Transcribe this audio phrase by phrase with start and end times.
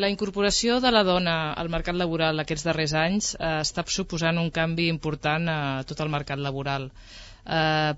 [0.00, 4.48] La incorporació de la dona al mercat laboral aquests darrers anys eh, està suposant un
[4.50, 6.86] canvi important a tot el mercat laboral.
[7.44, 7.92] Eh,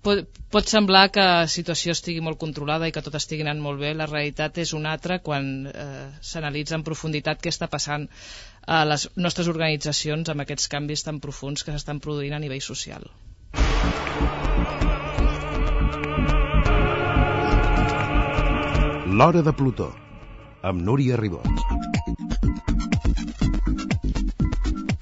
[0.00, 0.22] pot,
[0.54, 3.92] pot semblar que la situació estigui molt controlada i que tot estigui anant molt bé.
[3.92, 8.06] La realitat és una altra quan eh, s'analitza en profunditat què està passant
[8.64, 13.04] a les nostres organitzacions amb aquests canvis tan profuns que s'estan produint a nivell social.
[19.14, 19.92] L'Hora de Plutó,
[20.64, 21.46] amb Núria Ribot.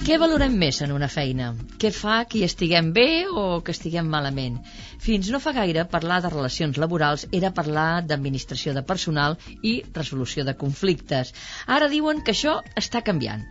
[0.03, 1.53] Què valorem més en una feina?
[1.79, 4.57] Què fa que hi estiguem bé o que estiguem malament?
[5.05, 10.45] Fins no fa gaire, parlar de relacions laborals era parlar d'administració de personal i resolució
[10.49, 11.31] de conflictes.
[11.77, 13.47] Ara diuen que això està canviant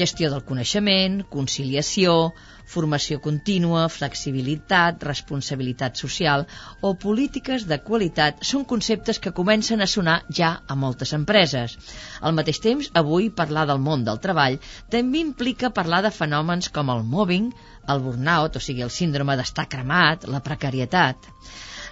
[0.00, 2.32] gestió del coneixement, conciliació,
[2.72, 6.46] formació contínua, flexibilitat, responsabilitat social
[6.80, 11.76] o polítiques de qualitat són conceptes que comencen a sonar ja a moltes empreses.
[12.20, 14.58] Al mateix temps, avui parlar del món del treball
[14.94, 17.52] també implica parlar de fenòmens com el mobbing,
[17.92, 21.28] el burnout, o sigui, el síndrome d'estar cremat, la precarietat.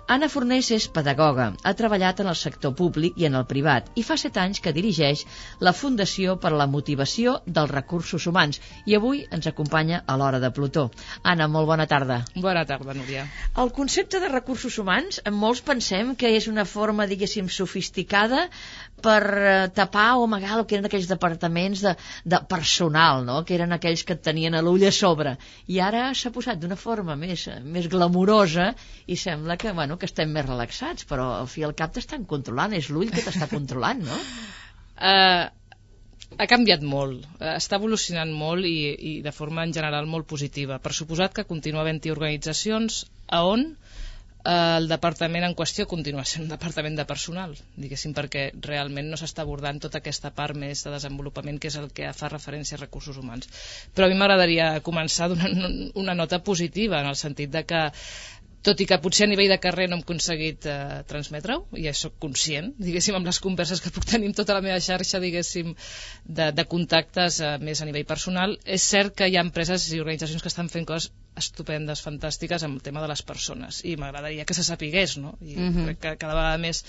[0.06, 4.04] Anna Fornés és pedagoga, ha treballat en el sector públic i en el privat i
[4.06, 5.24] fa set anys que dirigeix
[5.66, 10.40] la Fundació per a la Motivació dels Recursos Humans i avui ens acompanya a l'Hora
[10.42, 10.88] de Plutó.
[11.22, 12.20] Anna, molt bona tarda.
[12.36, 13.26] Bona tarda, Núria.
[13.64, 18.48] El concepte de recursos humans, en molts pensem que és una forma, diguéssim, sofisticada
[19.04, 21.94] per eh, tapar o amagar el que eren aquells departaments de,
[22.34, 23.40] de personal, no?
[23.46, 25.36] que eren aquells que tenien a l'ull a sobre.
[25.68, 28.72] I ara s'ha posat d'una forma més, més glamurosa
[29.06, 32.76] i sembla que, bueno, que estem més relaxats, però al fi al cap t'estan controlant,
[32.76, 34.20] és l'ull que t'està controlant, no?
[35.00, 35.48] Uh,
[36.38, 38.76] ha canviat molt, està evolucionant molt i,
[39.10, 40.78] i de forma en general molt positiva.
[40.82, 43.66] Per suposat que continua havent-hi organitzacions a on
[44.48, 49.44] el departament en qüestió continua sent un departament de personal, diguéssim, perquè realment no s'està
[49.44, 53.18] abordant tota aquesta part més de desenvolupament que és el que fa referència a recursos
[53.20, 53.50] humans.
[53.94, 57.82] Però a mi m'agradaria començar donant una nota positiva en el sentit de que
[58.66, 61.94] tot i que potser a nivell de carrer no hem aconseguit eh, transmetre-ho, i ja
[61.96, 65.72] sóc conscient, diguéssim, amb les converses que puc tenir amb tota la meva xarxa, diguéssim,
[66.24, 70.02] de, de contactes eh, més a nivell personal, és cert que hi ha empreses i
[70.02, 71.10] organitzacions que estan fent coses
[71.40, 75.36] estupendes, fantàstiques amb el tema de les persones, i m'agradaria que se sapigués, no?
[75.40, 75.76] I uh mhm.
[75.76, 75.84] -huh.
[75.86, 76.84] crec que cada vegada més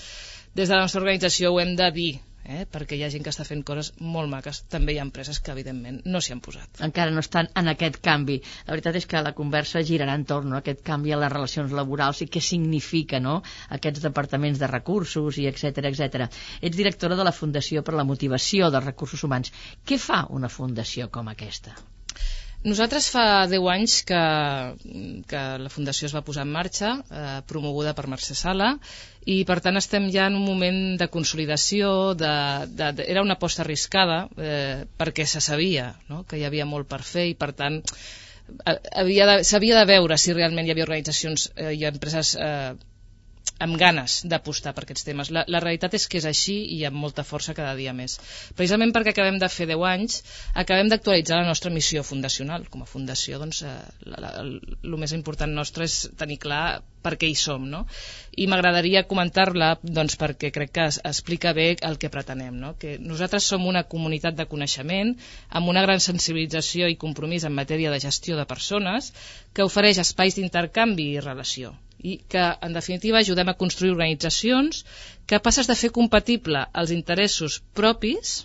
[0.54, 2.12] des de la nostra organització ho hem de dir,
[2.44, 2.64] eh?
[2.70, 4.62] perquè hi ha gent que està fent coses molt maques.
[4.72, 6.82] També hi ha empreses que, evidentment, no s'hi han posat.
[6.88, 8.40] Encara no estan en aquest canvi.
[8.66, 10.58] La veritat és que la conversa girarà entorn no?
[10.58, 13.38] a aquest canvi a les relacions laborals i què significa no?
[13.78, 16.28] aquests departaments de recursos i etc etc.
[16.60, 19.54] Ets directora de la Fundació per la Motivació dels Recursos Humans.
[19.86, 21.76] Què fa una fundació com aquesta?
[22.62, 24.18] Nosaltres fa 10 anys que,
[25.26, 28.68] que la Fundació es va posar en marxa, eh, promoguda per Mercè Sala,
[29.26, 32.34] i per tant estem ja en un moment de consolidació, de,
[32.70, 36.22] de, de, era una aposta arriscada, eh, perquè se sabia no?
[36.22, 37.82] que hi havia molt per fer i per tant
[38.62, 42.74] s'havia de, de veure si realment hi havia organitzacions eh, i empreses eh,
[43.64, 45.30] amb ganes d'apostar per aquests temes.
[45.34, 48.18] La, la realitat és que és així i amb molta força cada dia més.
[48.58, 50.20] Precisament perquè acabem de fer 10 anys,
[50.64, 52.66] acabem d'actualitzar la nostra missió fundacional.
[52.72, 53.76] Com a fundació, doncs, eh,
[54.42, 56.64] el més important nostre és tenir clar
[57.02, 57.82] per què hi som, no?
[58.38, 62.74] I m'agradaria comentar-la, doncs, perquè crec que es, explica bé el que pretenem, no?
[62.82, 65.14] Que nosaltres som una comunitat de coneixement
[65.50, 69.12] amb una gran sensibilització i compromís en matèria de gestió de persones
[69.52, 74.82] que ofereix espais d'intercanvi i relació i que, en definitiva, ajudem a construir organitzacions
[75.32, 78.40] capaces de fer compatible els interessos propis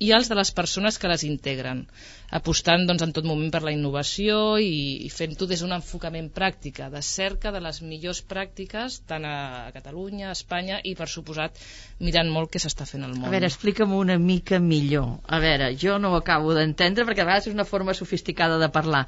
[0.00, 1.84] i els de les persones que les integren
[2.30, 6.80] apostant doncs, en tot moment per la innovació i, i fent-ho des d'un enfocament pràctic,
[6.92, 11.58] de cerca de les millors pràctiques tant a Catalunya, a Espanya i per suposat
[12.00, 13.28] mirant molt què s'està fent al món.
[13.28, 15.18] A veure, explica'm una mica millor.
[15.26, 18.70] A veure, jo no ho acabo d'entendre perquè a vegades és una forma sofisticada de
[18.72, 19.04] parlar.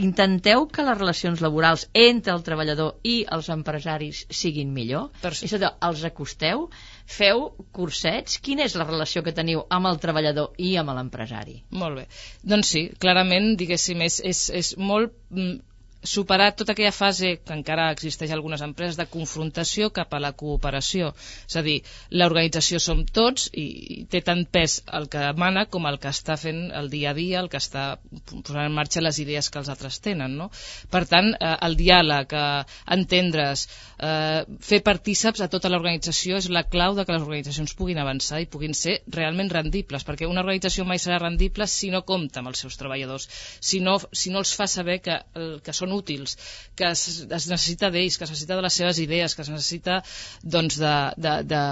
[0.00, 5.10] Intenteu que les relacions laborals entre el treballador i els empresaris siguin millor?
[5.22, 5.32] Per...
[5.34, 6.68] És a dir, els acosteu?
[7.04, 8.38] Feu cursets?
[8.44, 11.58] Quina és la relació que teniu amb el treballador i amb l'empresari?
[11.82, 12.06] Molt bé.
[12.54, 15.60] Doncs sí, clarament, diguéssim, és, és, és molt mm,
[16.04, 20.32] superar tota aquella fase que encara existeix a algunes empreses de confrontació cap a la
[20.36, 21.12] cooperació.
[21.48, 21.78] És a dir,
[22.12, 26.68] l'organització som tots i, té tant pes el que mana com el que està fent
[26.76, 27.86] el dia a dia, el que està
[28.30, 30.36] posant en marxa les idees que els altres tenen.
[30.36, 30.50] No?
[30.92, 33.66] Per tant, eh, el diàleg, eh, entendre's,
[33.98, 38.42] eh, fer partíceps a tota l'organització és la clau de que les organitzacions puguin avançar
[38.42, 42.52] i puguin ser realment rendibles, perquè una organització mai serà rendible si no compta amb
[42.52, 43.28] els seus treballadors,
[43.60, 45.18] si no, si no els fa saber que,
[45.64, 46.36] que són útils,
[46.76, 50.00] que es, es necessita d'ells, que es necessita de les seves idees, que es necessita
[50.42, 50.94] doncs, de,
[51.26, 51.62] de, de,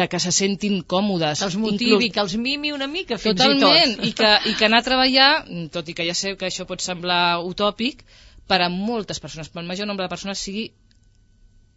[0.00, 1.42] de que se sentin còmodes.
[1.42, 2.14] Que els motivi, Inclús...
[2.16, 4.08] que els mimi una mica fins Totalment, i tot.
[4.10, 5.30] i que, i que anar a treballar,
[5.74, 8.06] tot i que ja sé que això pot semblar utòpic,
[8.50, 10.70] per a moltes persones, per al major nombre de persones sigui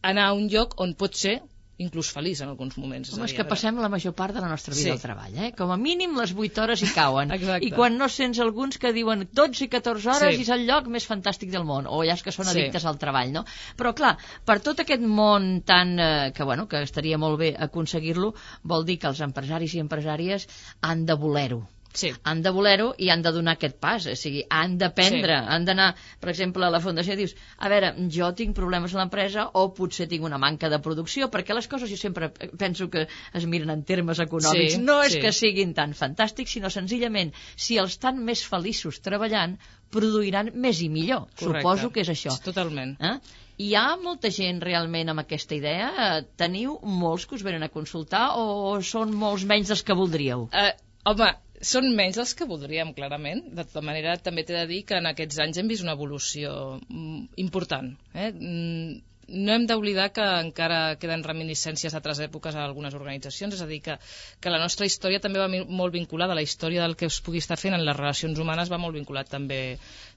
[0.04, 1.40] anar a un lloc on pot ser
[1.84, 3.12] inclús feliç en alguns moments.
[3.14, 4.94] Home, és, dir, que passem la major part de la nostra vida Sí.
[4.96, 5.52] al treball, eh?
[5.58, 7.32] Com a mínim les 8 hores hi cauen.
[7.38, 7.68] Exacte.
[7.68, 10.42] I quan no sents alguns que diuen 12 i 14 hores Sí.
[10.48, 12.56] és el lloc més fantàstic del món, o ja és que són Sí.
[12.58, 13.46] addictes al treball, no?
[13.78, 15.98] Però clar, per tot aquest món tan...
[16.00, 18.34] Eh, que, bueno, que estaria molt bé aconseguir-lo,
[18.64, 20.48] vol dir que els empresaris i empresàries
[20.82, 21.64] han de voler-ho
[21.94, 22.12] Sí.
[22.24, 25.52] han de voler-ho i han de donar aquest pas, o sigui, han d'aprendre, sí.
[25.56, 25.92] han d'anar,
[26.22, 29.68] per exemple, a la fundació i dius, a veure, jo tinc problemes a l'empresa o
[29.78, 33.74] potser tinc una manca de producció, perquè les coses jo sempre penso que es miren
[33.74, 34.78] en termes econòmics.
[34.78, 35.22] Sí, no és sí.
[35.24, 39.56] que siguin tan fantàstics, sinó senzillament, si els estan més feliços treballant,
[39.94, 41.28] produiran més i millor.
[41.38, 41.62] Correcte.
[41.62, 42.34] Suposo que és això.
[42.44, 42.96] Totalment.
[43.00, 43.16] Eh?
[43.64, 45.92] Hi ha molta gent realment amb aquesta idea?
[46.06, 50.48] Eh, Teniu molts que us venen a consultar o són molts menys dels que voldríeu?
[50.50, 50.72] Eh,
[51.12, 51.30] home,
[51.64, 53.46] són menys dels que voldríem, clarament.
[53.56, 56.54] De tota manera, també t'he de dir que en aquests anys hem vist una evolució
[56.90, 57.96] mm, important.
[58.14, 58.30] Eh?
[58.32, 59.02] Mm,
[59.34, 63.80] No hem d'oblidar que encara queden reminiscències d'altres èpoques a algunes organitzacions, és a dir,
[63.86, 63.96] que,
[64.44, 67.58] que la nostra història també va molt vinculada, la història del que es pugui estar
[67.62, 69.62] fent en les relacions humanes va molt vinculat també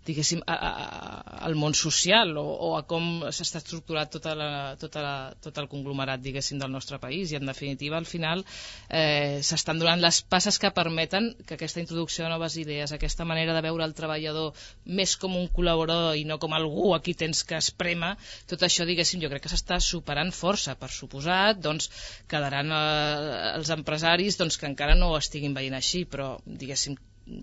[0.07, 4.49] diguéssim, a, a, a- al món social o, o a com s'està estructurat tota la,
[4.81, 7.33] tota la, tot el conglomerat diguéssim, del nostre país.
[7.33, 8.45] I en definitiva al final
[8.89, 13.55] eh, s'estan donant les passes que permeten que aquesta introducció de noves idees, aquesta manera
[13.57, 14.55] de veure el treballador
[15.01, 18.15] més com un col·laborador i no com algú a qui tens que esprema,
[18.51, 21.91] tot això diguéssim jo crec que s'està superant força, per suposat doncs
[22.31, 26.97] quedaran eh, els empresaris doncs, que encara no ho estiguin veient així, però diguéssim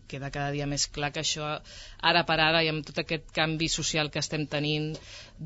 [0.07, 1.49] queda cada dia més clar que això
[2.11, 4.93] ara per ara i amb tot aquest canvi social que estem tenint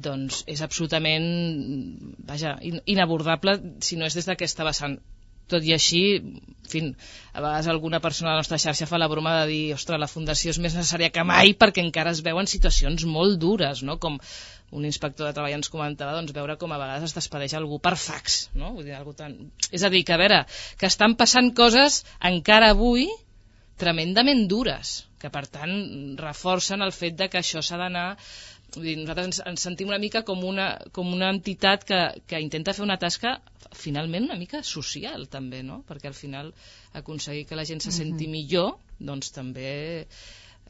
[0.07, 1.27] doncs és absolutament
[2.31, 4.99] vaja, in inabordable si no és des d'aquesta vessant
[5.47, 6.81] tot i així, en fi,
[7.31, 10.09] a vegades alguna persona de la nostra xarxa fa la broma de dir, ostres, la
[10.11, 13.95] fundació és més necessària que mai perquè encara es veuen situacions molt dures, no?
[14.03, 14.19] com
[14.75, 17.95] un inspector de treball ens comentava doncs, veure com a vegades es despedeix algú per
[17.95, 18.41] fax.
[18.59, 18.73] No?
[18.75, 19.37] Vull dir, algú tan...
[19.71, 20.41] És a dir, que a veure,
[20.79, 23.07] que estan passant coses encara avui
[23.81, 25.73] tremendament dures, que per tant
[26.21, 28.07] reforcen el fet de que això s'ha d'anar
[28.75, 30.65] Vull dir, nosaltres ens, ens sentim una mica com una,
[30.95, 33.37] com una entitat que, que intenta fer una tasca
[33.81, 35.79] finalment una mica social també, no?
[35.87, 36.51] perquè al final
[36.99, 39.71] aconseguir que la gent se senti millor doncs també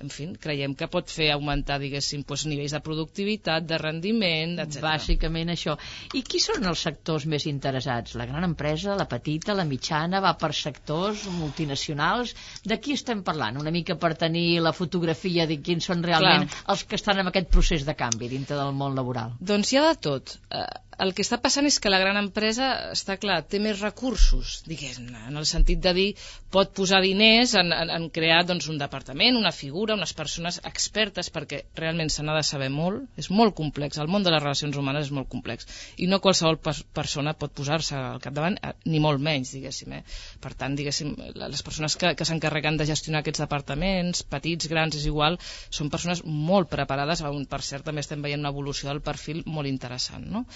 [0.03, 4.81] en fi, creiem que pot fer augmentar, diguéssim, doncs, nivells de productivitat, de rendiment, etc.
[4.85, 5.77] Bàsicament això.
[6.17, 8.15] I qui són els sectors més interessats?
[8.19, 12.35] La gran empresa, la petita, la mitjana, va per sectors multinacionals?
[12.65, 13.59] De qui estem parlant?
[13.61, 16.65] Una mica per tenir la fotografia de quins són realment Clar.
[16.73, 19.37] els que estan en aquest procés de canvi dintre del món laboral.
[19.39, 20.37] Doncs hi ha de tot.
[20.51, 20.65] Eh,
[21.03, 25.27] el que està passant és que la gran empresa, està clar, té més recursos, diguem-ne,
[25.29, 26.07] en el sentit de dir,
[26.53, 31.29] pot posar diners en, en, en crear doncs, un departament, una figura, unes persones expertes,
[31.33, 34.79] perquè realment se n'ha de saber molt, és molt complex, el món de les relacions
[34.81, 35.69] humanes és molt complex,
[36.01, 39.93] i no qualsevol per persona pot posar-se al capdavant, eh, ni molt menys, diguéssim.
[39.99, 40.01] Eh?
[40.41, 45.05] Per tant, diguéssim, les persones que, que s'encarreguen de gestionar aquests departaments, petits, grans, és
[45.05, 45.37] igual,
[45.69, 49.69] són persones molt preparades, on per cert també estem veient una evolució del perfil molt
[49.69, 50.25] interessant.
[50.31, 50.47] No?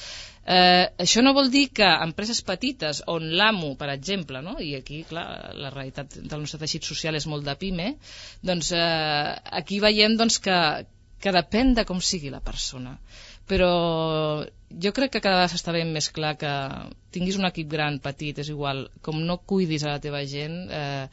[0.41, 4.55] Eh, això no vol dir que empreses petites on l'amo, per exemple, no?
[4.59, 7.91] i aquí clar, la realitat del nostre teixit social és molt de pime,
[8.41, 10.57] doncs eh, aquí veiem doncs, que,
[11.21, 12.97] que depèn de com sigui la persona
[13.51, 14.45] però
[14.83, 16.51] jo crec que cada vegada s'està veient més clar que
[17.11, 21.07] tinguis un equip gran, petit, és igual, com no cuidis a la teva gent, eh,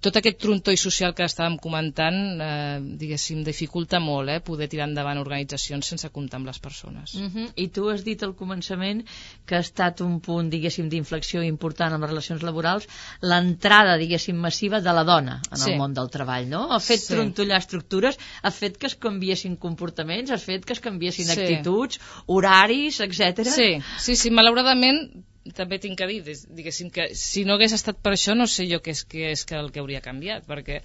[0.00, 5.20] tot aquest trontoi social que estàvem comentant, eh, diguéssim, dificulta molt eh, poder tirar endavant
[5.20, 7.14] organitzacions sense comptar amb les persones.
[7.14, 7.46] Uh -huh.
[7.54, 9.04] I tu has dit al començament
[9.46, 12.88] que ha estat un punt, diguéssim, d'inflexió important en les relacions laborals,
[13.20, 15.70] l'entrada, diguéssim, massiva de la dona en Sí.
[15.70, 16.72] el món del treball, no?
[16.72, 17.14] Ha fet Sí.
[17.14, 21.40] trontollar estructures, ha fet que es canviessin comportaments, ha fet que es canviessin Sí.
[21.40, 23.44] actituds, horaris, etc.
[23.44, 25.24] Sí, sí, sí, malauradament
[25.54, 26.20] també tinc que dir,
[26.56, 29.44] diguéssim que si no hagués estat per això no sé jo què és, què és
[29.48, 30.80] que el que hauria canviat, perquè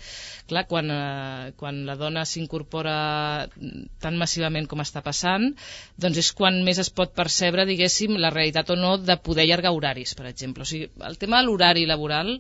[0.50, 2.96] clar, quan, eh, quan la dona s'incorpora
[4.03, 5.50] tan massivament com està passant,
[5.98, 9.74] doncs és quan més es pot percebre, diguéssim, la realitat o no de poder allargar
[9.77, 10.68] horaris, per exemple.
[10.68, 12.38] O sigui, el tema de l'horari laboral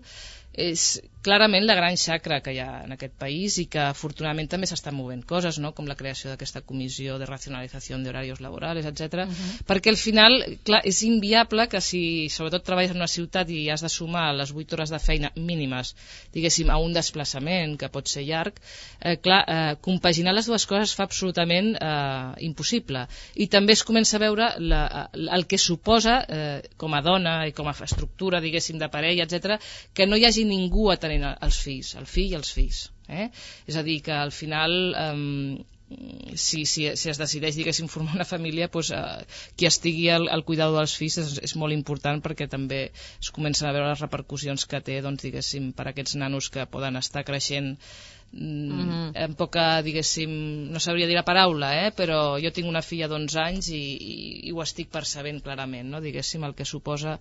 [0.53, 4.67] és clarament la gran xacra que hi ha en aquest país i que afortunadament també
[4.67, 5.71] s'estan movent coses, no?
[5.77, 9.27] com la creació d'aquesta comissió de racionalització d'horarios laborals, etc.
[9.27, 9.51] Uh -huh.
[9.67, 13.81] perquè al final clar, és inviable que si sobretot treballes en una ciutat i has
[13.81, 15.95] de sumar les 8 hores de feina mínimes
[16.33, 18.53] diguéssim a un desplaçament que pot ser llarg,
[19.01, 24.17] eh, clar, eh, compaginar les dues coses fa absolutament eh, impossible i també es comença
[24.17, 28.79] a veure la, el que suposa eh, com a dona i com a estructura diguéssim
[28.79, 29.61] de parella, etc
[29.93, 32.87] que no hi hagi ningú atenent els fills, el fill i els fills.
[33.11, 33.27] Eh?
[33.67, 35.63] És a dir, que al final eh,
[36.35, 39.25] si, si, si es decideix diguéssim formar una família doncs, eh,
[39.57, 43.67] qui estigui al, al cuidador dels fills és, és molt important perquè també es comencen
[43.67, 47.75] a veure les repercussions que té doncs, diguéssim, per aquests nanos que poden estar creixent
[48.33, 49.23] Mm -hmm.
[49.23, 50.31] amb poca, diguéssim,
[50.71, 51.91] no sabria dir la paraula, eh?
[51.91, 54.13] però jo tinc una filla d'11 anys i, i,
[54.47, 55.99] i ho estic percebent clarament, no?
[55.99, 57.19] diguéssim, el que suposa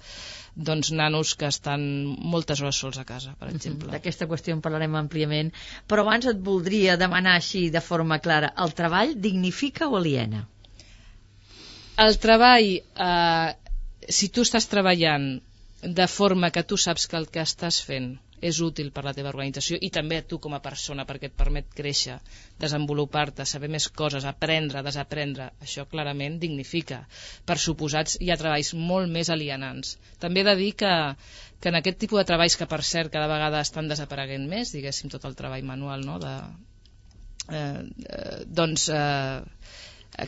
[0.55, 3.87] doncs, nanos que estan moltes hores sols a casa, per exemple.
[3.87, 3.93] Mm -hmm.
[3.93, 5.53] D'aquesta qüestió en parlarem àmpliament,
[5.89, 10.47] però abans et voldria demanar així de forma clara, el treball dignifica o aliena?
[11.97, 13.55] El treball, eh,
[14.09, 15.41] si tu estàs treballant
[15.83, 19.31] de forma que tu saps que el que estàs fent és útil per la teva
[19.33, 22.17] organització i també a tu com a persona perquè et permet créixer,
[22.63, 25.51] desenvolupar-te, saber més coses, aprendre, desaprendre.
[25.67, 27.03] Això clarament dignifica.
[27.47, 29.97] Per suposats hi ha treballs molt més alienants.
[30.25, 30.95] També he de dir que,
[31.61, 35.13] que en aquest tipus de treballs que per cert cada vegada estan desapareguent més, diguéssim
[35.13, 36.19] tot el treball manual, no?
[36.23, 36.35] de,
[37.53, 39.41] eh, eh, doncs eh,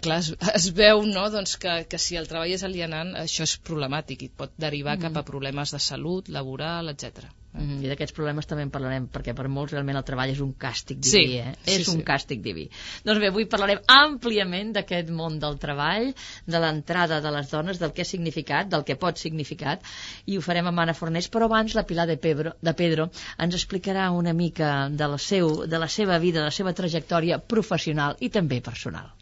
[0.00, 3.56] clar, es, es veu no, doncs que, que si el treball és alienant això és
[3.68, 5.06] problemàtic i pot derivar mm.
[5.08, 7.26] cap a problemes de salut, laboral, etc.
[7.52, 7.84] Mm -hmm.
[7.84, 10.96] I d'aquests problemes també en parlarem, perquè per molts realment el treball és un càstig
[10.96, 11.54] diví, sí, eh?
[11.64, 11.96] Sí, és sí.
[11.96, 12.70] un càstig diví.
[13.04, 16.14] Doncs bé, avui parlarem àmpliament d'aquest món del treball,
[16.46, 19.82] de l'entrada de les dones, del que ha significat, del que pot significat,
[20.26, 23.54] i ho farem amb Anna Fornés, però abans la Pilar de Pedro, de Pedro ens
[23.54, 28.16] explicarà una mica de la, seu, de la seva vida, de la seva trajectòria professional
[28.20, 29.12] i també personal.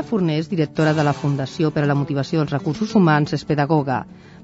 [0.00, 3.98] Anna Fornés, directora de la Fundació per a la Motivació dels Recursos Humans, és pedagoga.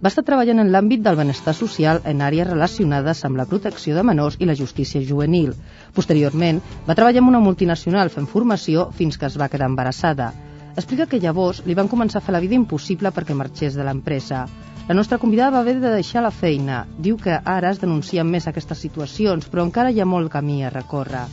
[0.05, 4.03] Va estar treballant en l'àmbit del benestar social en àrees relacionades amb la protecció de
[4.05, 5.55] menors i la justícia juvenil.
[5.97, 10.29] Posteriorment, va treballar en una multinacional fent formació fins que es va quedar embarassada.
[10.77, 14.45] Explica que llavors li van començar a fer la vida impossible perquè marxés de l'empresa.
[14.91, 16.85] La nostra convidada va haver de deixar la feina.
[17.01, 20.77] Diu que ara es denuncien més aquestes situacions, però encara hi ha molt camí a
[20.81, 21.25] recórrer.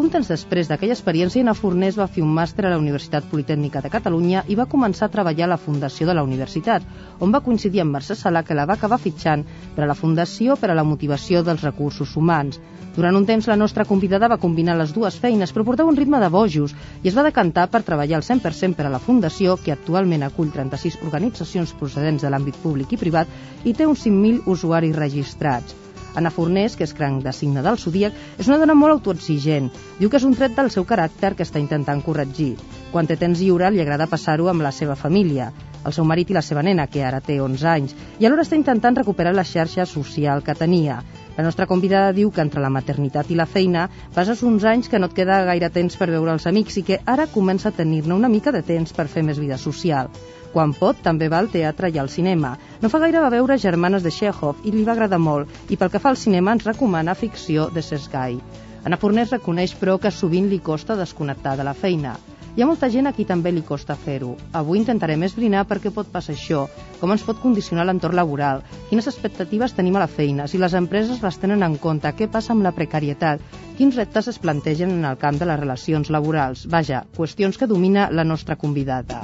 [0.00, 3.82] Un temps després d'aquella experiència, Anna Fornés va fer un màster a la Universitat Politècnica
[3.84, 6.86] de Catalunya i va començar a treballar a la Fundació de la Universitat,
[7.20, 10.56] on va coincidir amb Mercè Sala, que la va acabar fitxant per a la Fundació
[10.62, 12.56] per a la Motivació dels Recursos Humans.
[12.94, 16.22] Durant un temps la nostra convidada va combinar les dues feines, però portava un ritme
[16.24, 19.76] de bojos i es va decantar per treballar al 100% per a la Fundació, que
[19.76, 24.96] actualment acull 36 organitzacions procedents de l'àmbit públic i privat i té uns 5.000 usuaris
[24.96, 25.89] registrats.
[26.14, 29.70] Anna Fornés, que és cranc de signe del Zodíac, és una dona molt autoexigent.
[29.98, 32.56] Diu que és un tret del seu caràcter que està intentant corregir.
[32.92, 35.52] Quan té temps lliure li agrada passar-ho amb la seva família,
[35.84, 38.58] el seu marit i la seva nena, que ara té 11 anys, i alhora està
[38.58, 41.00] intentant recuperar la xarxa social que tenia.
[41.36, 44.98] La nostra convidada diu que entre la maternitat i la feina passes uns anys que
[45.00, 48.18] no et queda gaire temps per veure els amics i que ara comença a tenir-ne
[48.18, 50.10] una mica de temps per fer més vida social.
[50.52, 52.56] Quan pot, també va al teatre i al cinema.
[52.82, 55.92] No fa gaire va veure Germanes de Chekhov i li va agradar molt i pel
[55.92, 58.40] que fa al cinema ens recomana ficció de Sesgai.
[58.82, 62.16] Anna Fornés reconeix, però, que sovint li costa desconnectar de la feina.
[62.56, 64.32] Hi ha molta gent a qui també li costa fer-ho.
[64.58, 66.64] Avui intentarem esbrinar per què pot passar això,
[66.98, 71.22] com ens pot condicionar l'entorn laboral, quines expectatives tenim a la feina, si les empreses
[71.22, 73.44] les tenen en compte, què passa amb la precarietat,
[73.78, 76.66] quins reptes es plantegen en el camp de les relacions laborals.
[76.66, 79.22] Vaja, qüestions que domina la nostra convidada.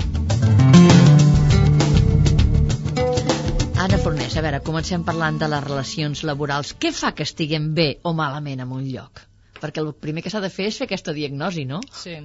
[3.87, 6.73] Anna Fornés, a veure, comencem parlant de les relacions laborals.
[6.83, 9.21] Què fa que estiguem bé o malament en un lloc?
[9.62, 11.78] Perquè el primer que s'ha de fer és fer aquesta diagnosi, no?
[11.95, 12.16] Sí.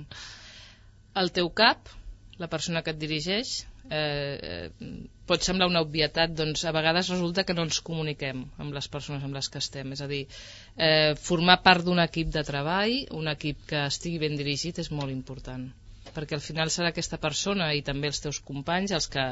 [1.22, 1.92] El teu cap,
[2.42, 3.52] la persona que et dirigeix,
[3.92, 4.96] eh, eh,
[5.30, 9.22] pot semblar una obvietat, doncs a vegades resulta que no ens comuniquem amb les persones
[9.28, 9.94] amb les que estem.
[9.94, 10.24] És a dir,
[10.78, 15.14] eh, formar part d'un equip de treball, un equip que estigui ben dirigit, és molt
[15.14, 15.70] important
[16.16, 19.26] perquè al final serà aquesta persona i també els teus companys els que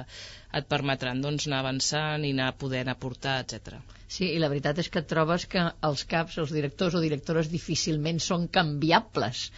[0.60, 3.80] et permetran doncs, anar avançant i anar podent aportar, etc.
[4.10, 7.52] Sí, i la veritat és que et trobes que els caps, els directors o directores
[7.52, 9.50] difícilment són canviables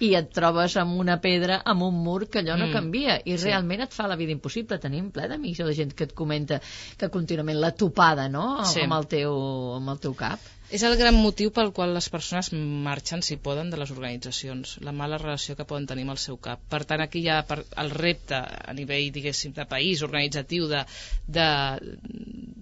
[0.00, 2.72] i et trobes amb una pedra, amb un mur que allò no Mm.
[2.72, 3.44] canvia i Sí.
[3.46, 4.78] realment et fa la vida impossible.
[4.78, 6.60] Tenim ple d'amics o de gent que et comenta
[6.98, 8.80] que contínuament la topada, no?, Sí.
[8.82, 9.32] amb, el teu,
[9.76, 10.38] amb el teu cap.
[10.68, 14.90] És el gran motiu pel qual les persones marxen, si poden, de les organitzacions, la
[14.92, 16.58] mala relació que poden tenir amb el seu cap.
[16.68, 17.44] Per tant, aquí hi ha
[17.76, 20.84] el repte a nivell, diguéssim, de país, organitzatiu, de,
[21.28, 21.46] de,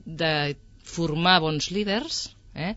[0.04, 2.74] de formar bons líders, eh?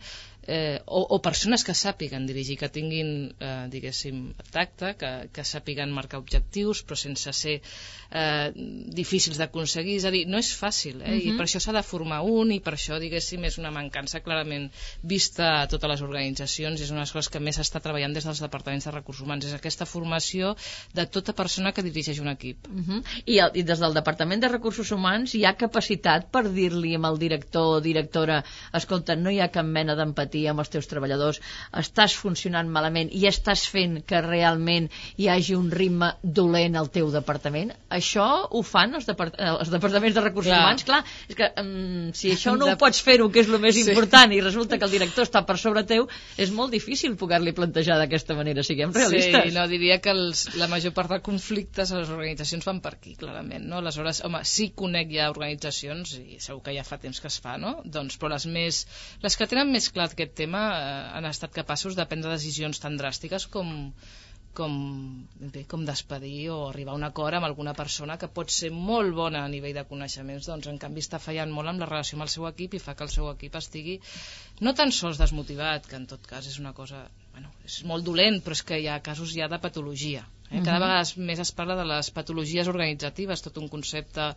[0.47, 3.09] Eh, o, o persones que sàpiguen dirigir, que tinguin,
[3.43, 8.51] eh, diguéssim, tacte, que, que sàpiguen marcar objectius, però sense ser eh,
[8.95, 9.97] difícils d'aconseguir.
[9.99, 11.17] És a dir, no és fàcil, eh?
[11.19, 14.69] i per això s'ha de formar un, i per això, diguéssim, és una mancança clarament
[15.03, 18.27] vista a totes les organitzacions, és una de les coses que més s'està treballant des
[18.27, 20.55] dels departaments de recursos humans, és aquesta formació
[20.95, 22.71] de tota persona que dirigeix un equip.
[22.71, 23.03] Uh -huh.
[23.25, 27.05] I, el, I des del Departament de Recursos Humans hi ha capacitat per dir-li amb
[27.05, 31.39] el director o directora escolta, no hi ha cap mena d'empatia amb els teus treballadors,
[31.81, 37.09] estàs funcionant malament i estàs fent que realment hi hagi un ritme dolent al teu
[37.13, 37.73] departament.
[37.89, 40.61] Això ho fan els, depart els departaments de Recursos Clar.
[40.63, 40.85] Humans?
[40.87, 43.85] Clar, és que um, si això no ho pots fer-ho, que és el més Sí.
[43.89, 47.97] important, i resulta que el director està per sobre teu, és molt difícil poder-li plantejar
[47.99, 49.49] d'aquesta manera, siguem realistes.
[49.49, 52.93] Sí, no, diria que els, la major part de conflictes a les organitzacions van per
[52.95, 53.77] aquí, clarament, no?
[53.83, 57.57] Aleshores, home, sí conec ja organitzacions, i segur que ja fa temps que es fa,
[57.61, 57.77] no?
[57.85, 58.81] Doncs, però les més,
[59.23, 62.97] les que tenen més clar aquest tema eh, han estat capaços de prendre decisions tan
[62.99, 63.91] dràstiques com
[64.57, 64.73] com,
[65.53, 69.13] bé, com despedir o arribar a un acord amb alguna persona que pot ser molt
[69.17, 72.25] bona a nivell de coneixements, doncs en canvi està fallant molt amb la relació amb
[72.25, 73.99] el seu equip i fa que el seu equip estigui
[74.65, 77.03] no tan sols desmotivat, que en tot cas és una cosa,
[77.35, 80.25] bueno, és molt dolent, però és que hi ha casos ja de patologia.
[80.49, 80.63] Eh?
[80.63, 84.31] Cada vegada més es parla de les patologies organitzatives, tot un concepte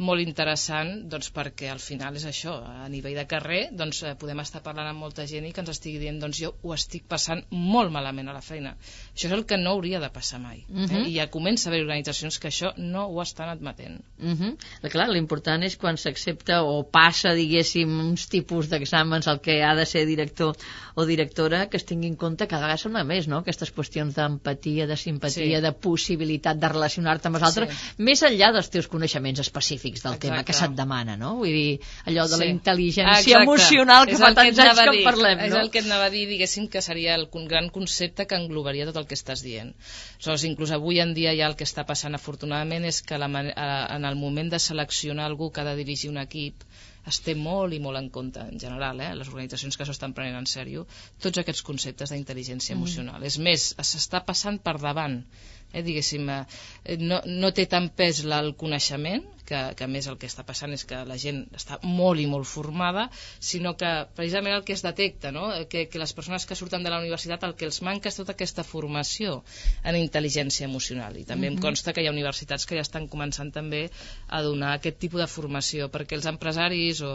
[0.00, 4.40] molt interessant doncs perquè al final és això a nivell de carrer doncs, eh, podem
[4.40, 7.42] estar parlant amb molta gent i que ens estigui dient doncs jo ho estic passant
[7.50, 10.72] molt malament a la feina això és el que no hauria de passar mai eh?
[10.86, 11.04] Mhm.
[11.06, 14.90] i ja comença a haver organitzacions que això no ho estan admetent Uh -huh.
[14.90, 19.86] Clar, l'important és quan s'accepta o passa, diguéssim, uns tipus d'exàmens al que ha de
[19.86, 20.56] ser director
[20.94, 24.86] o directora, que es tingui en compte cada vegada sembla més, no?, aquestes qüestions d'empatia,
[24.86, 25.62] de simpatia, Sí.
[25.62, 27.94] de possibilitat de relacionar-te amb els altres, Sí.
[27.98, 30.28] més enllà dels teus coneixements específics del Exacte.
[30.28, 31.34] tema que se't demana, no?
[31.36, 32.50] Vull dir, allò de la Sí.
[32.54, 33.42] intel·ligència Exacte.
[33.42, 35.60] emocional que És fa tants et anys que en parlem, És no?
[35.60, 38.96] el que et anava a dir, diguéssim, que seria el gran concepte que englobaria tot
[38.96, 39.74] el que estàs dient.
[40.16, 43.96] Aleshores, inclús avui en dia ja el que està passant, afortunadament, és que la, a-
[43.96, 46.62] en el moment de seleccionar algú que ha de dirigir un equip,
[47.06, 50.12] es té molt i molt en compte, en general, eh, les organitzacions que s'ho estan
[50.12, 50.86] prenent en sèrio,
[51.18, 53.22] tots aquests conceptes d'intel·ligència emocional.
[53.24, 55.24] És més, s'està passant per davant
[55.72, 60.06] eh, diguéssim, eh, no, no té tant pes la, el coneixement, que, que a més
[60.10, 63.08] el que està passant és que la gent està molt i molt formada,
[63.50, 65.48] sinó que precisament el que es detecta, no?
[65.70, 68.36] Que, que les persones que surten de la universitat el que els manca és tota
[68.36, 69.40] aquesta formació
[69.84, 73.50] en intel·ligència emocional i també em consta que hi ha universitats que ja estan començant
[73.54, 73.86] també
[74.28, 77.14] a donar aquest tipus de formació perquè els empresaris o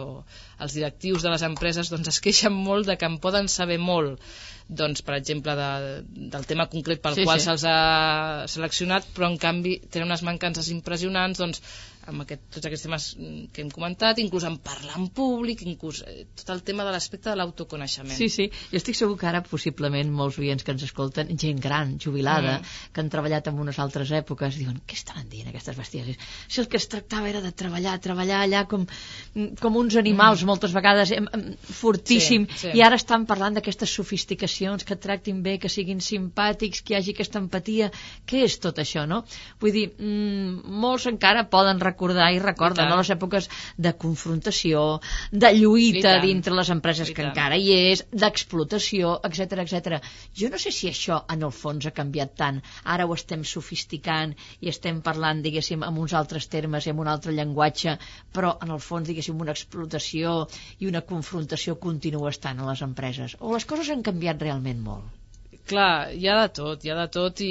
[0.59, 4.19] els directius de les empreses doncs es queixen molt de que en poden saber molt
[4.67, 7.45] doncs, per exemple, de, del tema concret pel Sí, qual sí.
[7.45, 11.61] se'ls ha seleccionat, però en canvi tenen unes mancances impressionants, doncs,
[12.11, 16.03] amb aquest, tots aquests temes mm, que hem comentat, inclús en parlar en públic, inclús
[16.05, 18.15] eh, tot el tema de l'aspecte de l'autoconeixement.
[18.17, 18.49] Sí, sí.
[18.71, 22.91] Jo estic segur que ara possiblement molts oients que ens escolten, gent gran, jubilada, Mm.
[22.93, 26.17] que han treballat en unes altres èpoques, diuen, què estaven dient aquestes bestieses?
[26.47, 28.85] Si el que es tractava era de treballar, treballar allà com,
[29.61, 32.73] com uns animals, moltes vegades, em, em, fortíssim, Sí, sí.
[32.77, 37.15] i ara estan parlant d'aquestes sofisticacions, que tractin bé, que siguin simpàtics, que hi hagi
[37.15, 37.91] aquesta empatia.
[38.27, 39.23] Què és tot això, no?
[39.59, 43.47] Vull dir, mm, molts encara poden recordar i recorden I no, les èpoques
[43.87, 44.83] de confrontació,
[45.31, 47.31] de lluita dintre les empreses I que tant.
[47.31, 49.99] encara hi és, d'explotació, etc etc.
[50.41, 52.61] Jo no sé si això en el fons ha canviat tant.
[52.95, 57.11] Ara ho estem sofisticant i estem parlant, diguéssim, amb uns altres termes i amb un
[57.15, 57.97] altre llenguatge,
[58.35, 60.37] però en el fons, diguéssim, una explotació
[60.79, 63.37] i una confrontació continua estant a les empreses.
[63.39, 65.14] O les coses han canviat realment molt.
[65.65, 67.47] Clar, hi ha de tot, hi ha de tot i,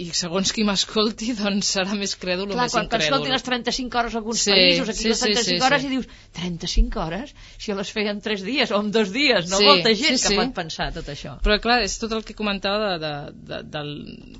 [0.00, 3.18] i segons qui m'escolti doncs serà més crèdul o Clar, més quan, quan incrèdul.
[3.18, 5.82] escoltin les 35 hores a alguns Sí, països, aquí sí, les sí, 35 sí, hores
[5.82, 5.88] sí.
[5.88, 6.06] i dius
[6.38, 7.34] 35 hores?
[7.60, 9.58] Si les feien en 3 dies o en 2 dies, no?
[9.60, 10.38] Sí, Molta gent sí, que sí.
[10.40, 11.34] pot pensar tot això.
[11.44, 13.12] Però clar, és tot el que comentava de, de,
[13.52, 13.92] de, del,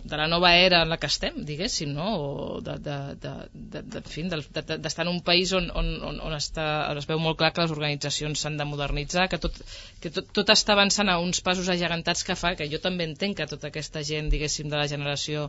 [0.09, 2.09] de la nova era en la que estem, diguéssim, no?
[2.17, 5.53] O de, de, de, de, de, en fi, del- de, de, d'estar en un país
[5.59, 8.65] on, on, on, on està, on es veu molt clar que les organitzacions s'han de
[8.73, 9.61] modernitzar, que tot,
[10.01, 13.29] que tot, tot està avançant a uns passos agegantats que fa, que jo també en
[13.29, 15.49] entenc que tota aquesta gent, diguéssim, de la generació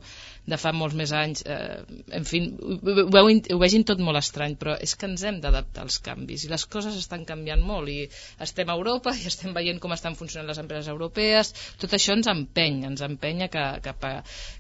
[0.49, 1.83] de fa molts més anys, eh,
[2.17, 5.85] en fi, ho, ho, ho, vegin tot molt estrany, però és que ens hem d'adaptar
[5.85, 8.07] als canvis i les coses estan canviant molt i
[8.41, 12.29] estem a Europa i estem veient com estan funcionant les empreses europees, tot això ens
[12.31, 14.13] empeny, ens empenya que, a,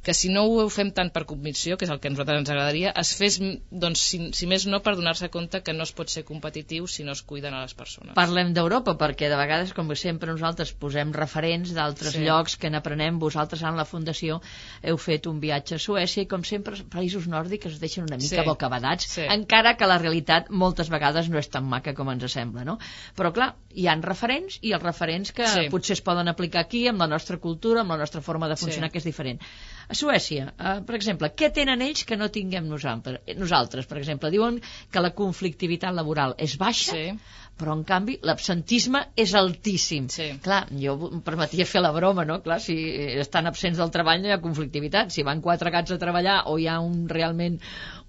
[0.05, 2.53] que si no ho fem tant per convicció, que és el que a nosaltres ens
[2.53, 3.39] agradaria, es fes,
[3.71, 7.03] doncs, si, si més no, per donar-se compte que no es pot ser competitiu si
[7.07, 8.13] no es cuiden a les persones.
[8.17, 12.21] Parlem d'Europa, perquè de vegades, com sempre, nosaltres posem referents d'altres sí.
[12.27, 13.19] llocs que n'aprenem.
[13.19, 14.39] Vosaltres, en la Fundació,
[14.83, 18.17] heu fet un viatge a Suècia i, com sempre, els països nòrdics es deixen una
[18.17, 18.47] mica sí.
[18.47, 19.25] bocabadats, sí.
[19.29, 22.77] encara que la realitat moltes vegades no és tan maca com ens sembla, no?
[23.15, 25.67] Però, clar, hi han referents i els referents que sí.
[25.71, 28.89] potser es poden aplicar aquí amb la nostra cultura, amb la nostra forma de funcionar,
[28.89, 28.93] sí.
[28.93, 29.41] que és diferent.
[29.89, 33.23] A Suècia, eh, per exemple, què tenen ells que no tinguem nosaltres?
[33.39, 34.59] Nosaltres, per exemple, diuen
[34.91, 40.07] que la conflictivitat laboral és baixa, sí però en canvi l'absentisme és altíssim.
[40.13, 40.29] Sí.
[40.43, 42.39] Clar, jo em permetia fer la broma, no?
[42.45, 42.77] Clar, si
[43.19, 45.11] estan absents del treball no hi ha conflictivitat.
[45.13, 47.59] Si van quatre gats a treballar o hi ha un realment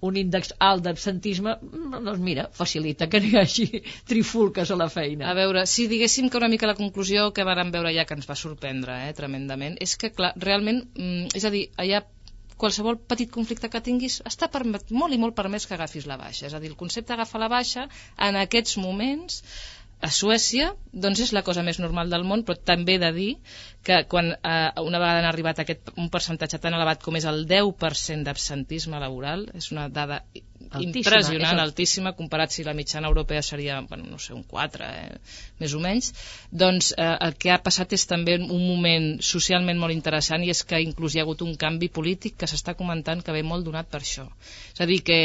[0.01, 3.67] un índex alt d'absentisme, doncs mira, facilita que no hi hagi
[4.11, 5.27] trifulques a la feina.
[5.29, 8.29] A veure, si diguéssim que una mica la conclusió que vàrem veure ja que ens
[8.29, 12.01] va sorprendre, eh, tremendament, és que, clar, realment, mm, és a dir, allà
[12.61, 16.47] qualsevol petit conflicte que tinguis està permet, molt i molt permès que agafis la baixa.
[16.47, 17.87] És a dir, el concepte d'agafar la baixa
[18.29, 19.41] en aquests moments
[20.01, 20.71] a Suècia
[21.05, 23.31] doncs és la cosa més normal del món, però també de dir
[23.85, 27.27] que quan eh, una vegada han arribat a aquest, un percentatge tan elevat com és
[27.29, 30.23] el 10% d'absentisme laboral, és una dada
[30.71, 31.59] altíssima, impressionant, el...
[31.59, 35.17] altíssima, comparat si la mitjana europea seria, bueno, no sé, un 4, eh,
[35.59, 36.11] més o menys,
[36.51, 40.63] doncs eh, el que ha passat és també un moment socialment molt interessant i és
[40.67, 43.91] que inclús hi ha hagut un canvi polític que s'està comentant que ve molt donat
[43.91, 44.27] per això.
[44.71, 45.19] És a dir, que,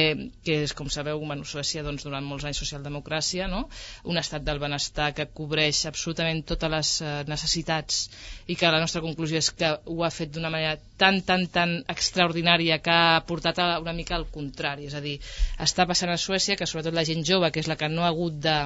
[0.44, 3.66] que és, com sabeu, bueno, Suècia doncs, durant molts anys socialdemocràcia, no?
[4.04, 8.02] un estat del benestar que cobreix absolutament totes les eh, necessitats
[8.50, 11.78] i que la nostra conclusió és que ho ha fet d'una manera tan, tan, tan
[11.92, 15.16] extraordinària que ha portat a una mica al contrari, és a dir,
[15.66, 18.12] està passant a Suècia que sobretot la gent jove, que és la que no ha
[18.14, 18.56] hagut de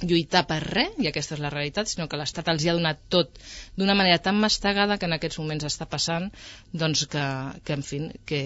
[0.00, 3.00] lluitar per res, i aquesta és la realitat, sinó que l'Estat els hi ha donat
[3.12, 3.40] tot
[3.76, 6.30] d'una manera tan mastegada que en aquests moments està passant
[6.72, 7.26] doncs que,
[7.64, 8.40] que en fi, que,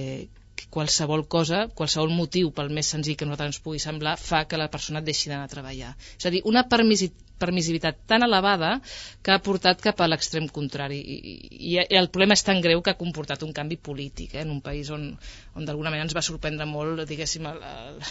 [0.74, 4.70] qualsevol cosa, qualsevol motiu, pel més senzill que nosaltres ens pugui semblar, fa que la
[4.72, 5.92] persona deixi d'anar a treballar.
[6.18, 8.70] És a dir, una permissivitat tan elevada
[9.22, 10.98] que ha portat cap a l'extrem contrari.
[10.98, 11.34] I, i,
[11.74, 14.60] I el problema és tan greu que ha comportat un canvi polític eh, en un
[14.64, 15.06] país on,
[15.54, 18.02] on d'alguna manera ens va sorprendre molt, diguéssim, el, el,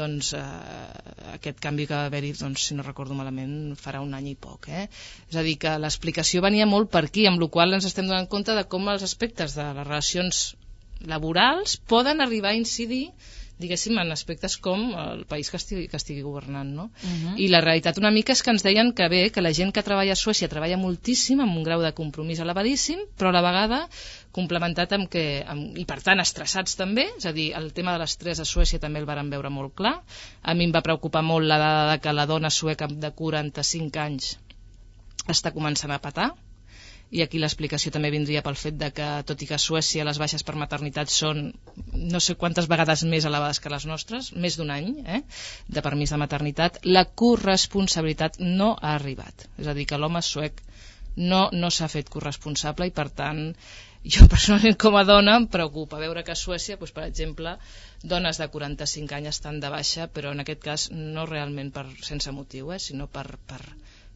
[0.00, 4.32] doncs, eh, aquest canvi que va haver-hi, doncs, si no recordo malament, farà un any
[4.32, 4.70] i poc.
[4.72, 4.86] Eh?
[5.28, 8.28] És a dir, que l'explicació venia molt per aquí, amb la qual ens estem donant
[8.30, 10.44] compte de com els aspectes de les relacions
[11.06, 13.06] laborals poden arribar a incidir
[13.60, 16.84] diguéssim, en aspectes com el país que estigui, que estigui governant, no?
[17.04, 17.34] Uh -huh.
[17.44, 19.82] I la realitat una mica és que ens deien que bé, que la gent que
[19.82, 23.88] treballa a Suècia treballa moltíssim, amb un grau de compromís elevadíssim, però a la vegada
[24.32, 27.98] complementat amb que, amb, i per tant estressats també, és a dir, el tema de
[27.98, 30.02] l'estrès a Suècia també el varen veure molt clar.
[30.42, 34.00] A mi em va preocupar molt la dada de que la dona sueca de 45
[34.00, 34.38] anys
[35.28, 36.34] està començant a patar,
[37.10, 40.20] i aquí l'explicació també vindria pel fet de que, tot i que a Suècia les
[40.22, 41.42] baixes per maternitat són
[42.14, 45.22] no sé quantes vegades més elevades que les nostres, més d'un any eh,
[45.66, 49.48] de permís de maternitat, la corresponsabilitat no ha arribat.
[49.58, 50.62] És a dir, que l'home suec
[51.16, 53.42] no, no s'ha fet corresponsable i, per tant,
[54.14, 57.56] jo personalment com a dona em preocupa veure que a Suècia, doncs, per exemple,
[58.14, 62.32] dones de 45 anys estan de baixa, però en aquest cas no realment per, sense
[62.32, 63.60] motiu, eh, sinó per, per,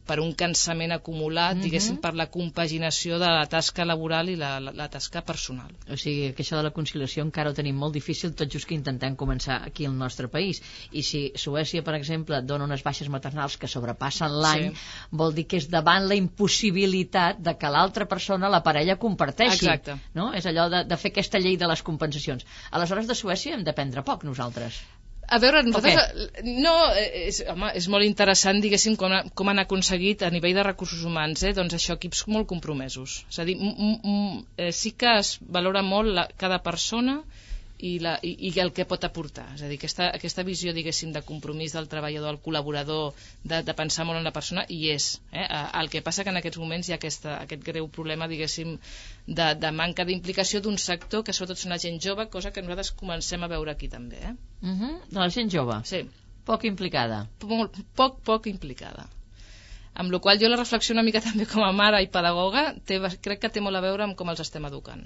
[0.05, 1.63] per un cansament acumulat, mm -hmm.
[1.63, 5.71] diguéssim, per la compaginació de la tasca laboral i la, la, la tasca personal.
[5.89, 8.75] O sigui, que això de la conciliació encara ho tenim molt difícil, tot just que
[8.75, 10.61] intentem començar aquí al nostre país.
[10.91, 14.77] I si Suècia, per exemple, dona unes baixes maternals que sobrepassen l'any, sí.
[15.11, 19.65] vol dir que és davant la impossibilitat de que l'altra persona, la parella, comparteixi.
[19.65, 19.97] Exacte.
[20.13, 20.33] No?
[20.33, 22.45] És allò de, de fer aquesta llei de les compensacions.
[22.71, 24.81] Aleshores, de Suècia hem d'aprendre poc, nosaltres.
[25.27, 26.27] A veure, nosaltres...
[26.27, 26.55] Okay.
[26.61, 31.01] No, és, home, és molt interessant, diguéssim, com, com han aconseguit a nivell de recursos
[31.07, 33.23] humans, eh, doncs això, equips molt compromesos.
[33.31, 37.21] És a dir, eh, sí que es valora molt la, cada persona
[37.77, 39.45] i, la, i, i el que pot aportar.
[39.55, 43.75] És a dir, aquesta, aquesta visió, diguéssim, de compromís del treballador, del col·laborador, de, de
[43.77, 45.09] pensar molt en la persona, hi és.
[45.31, 45.45] Eh?
[45.81, 48.77] El que passa que en aquests moments hi ha aquesta, aquest greu problema, diguéssim,
[49.27, 52.93] de, de manca d'implicació d'un sector que sobretot són la gent jove, cosa que nosaltres
[52.95, 54.21] comencem a veure aquí també.
[54.21, 54.35] Eh?
[54.61, 54.79] Uh mhm.
[54.83, 55.01] -huh.
[55.11, 55.81] De la gent jove?
[55.83, 56.05] Sí.
[56.45, 57.27] Poc implicada?
[57.43, 59.09] Molt, poc, poc implicada.
[59.95, 63.01] Amb la qual jo la reflexió una mica també com a mare i pedagoga té,
[63.21, 65.03] crec que té molt a veure amb com els estem educant.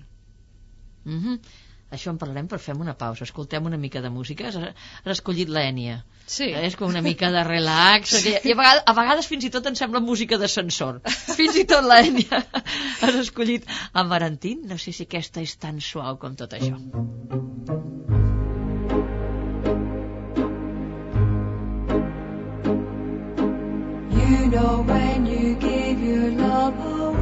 [1.06, 1.40] Uh mhm.
[1.90, 3.26] Això en parlarem, però fem una pausa.
[3.26, 4.50] Escoltem una mica de música.
[4.50, 4.58] Has,
[5.02, 6.04] has escollit l'Ènia.
[6.30, 6.52] Sí.
[6.54, 8.14] És com una mica de relax.
[8.20, 11.02] I, a, vegades, a vegades fins i tot em sembla música d'ascensor.
[11.40, 12.44] Fins i tot l'Ènia.
[13.02, 14.68] Has escollit a Marantín.
[14.70, 16.78] No sé si aquesta és tan suau com tot això.
[24.20, 27.19] You know when you gave your love away,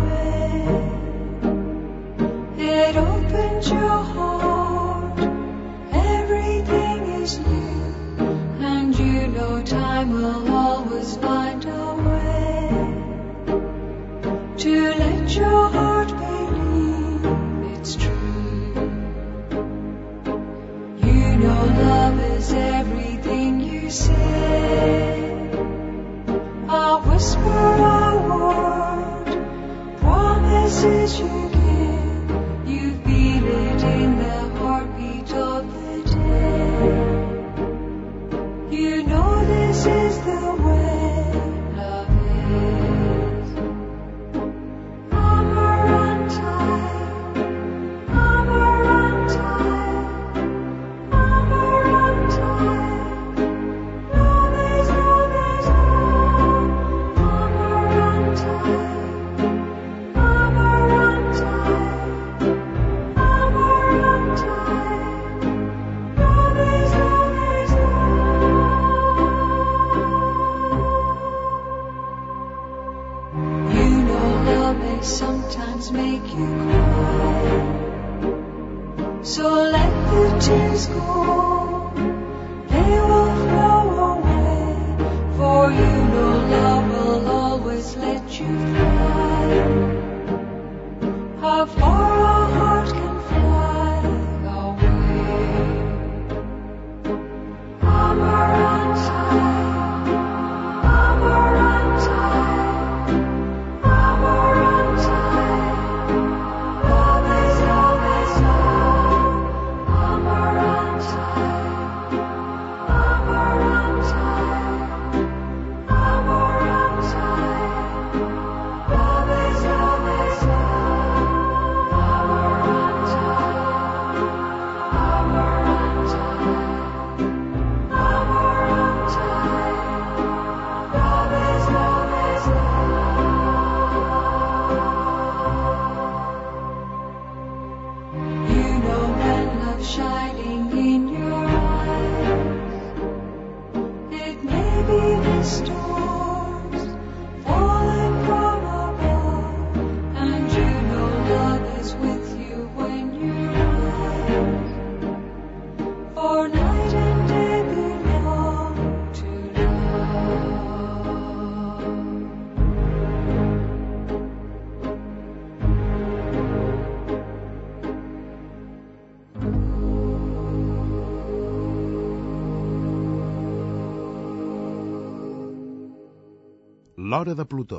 [177.17, 177.77] L'Hora de Plutó,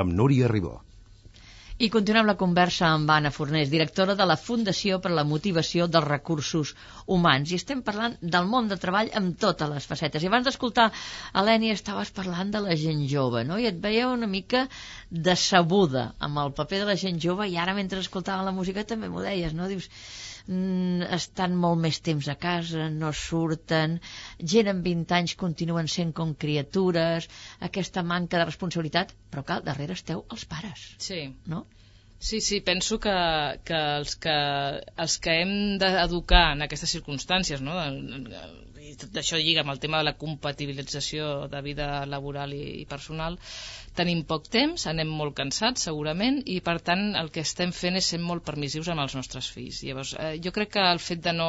[0.00, 0.76] amb Núria Ribó.
[1.84, 5.88] I continuem la conversa amb Anna Fornés, directora de la Fundació per a la Motivació
[5.92, 6.70] dels Recursos
[7.16, 7.52] Humans.
[7.52, 10.24] I estem parlant del món de treball amb totes les facetes.
[10.24, 10.86] I abans d'escoltar
[11.42, 13.60] Helènia estaves parlant de la gent jove, no?
[13.60, 14.64] I et veia una mica
[15.28, 19.12] decebuda amb el paper de la gent jove i ara mentre escoltava la música també
[19.12, 19.68] m'ho deies, no?
[19.68, 19.90] Dius,
[20.48, 23.98] estan molt més temps a casa, no surten,
[24.54, 27.26] gent amb 20 anys continuen sent com criatures,
[27.68, 31.34] aquesta manca de responsabilitat, però clar, darrere esteu els pares, Sí.
[31.46, 31.66] no?
[32.18, 33.12] Sí, sí, penso que,
[33.68, 34.36] que, els que
[35.04, 35.50] els que hem
[35.82, 37.74] d'educar en aquestes circumstàncies, no?
[38.86, 42.84] I tot això lliga amb el tema de la compatibilització de vida laboral i, i
[42.90, 43.38] personal,
[43.98, 48.10] tenim poc temps, anem molt cansats segurament i per tant el que estem fent és
[48.12, 49.80] ser molt permissius amb els nostres fills.
[49.88, 51.48] Llavors, eh, jo crec que el fet de no,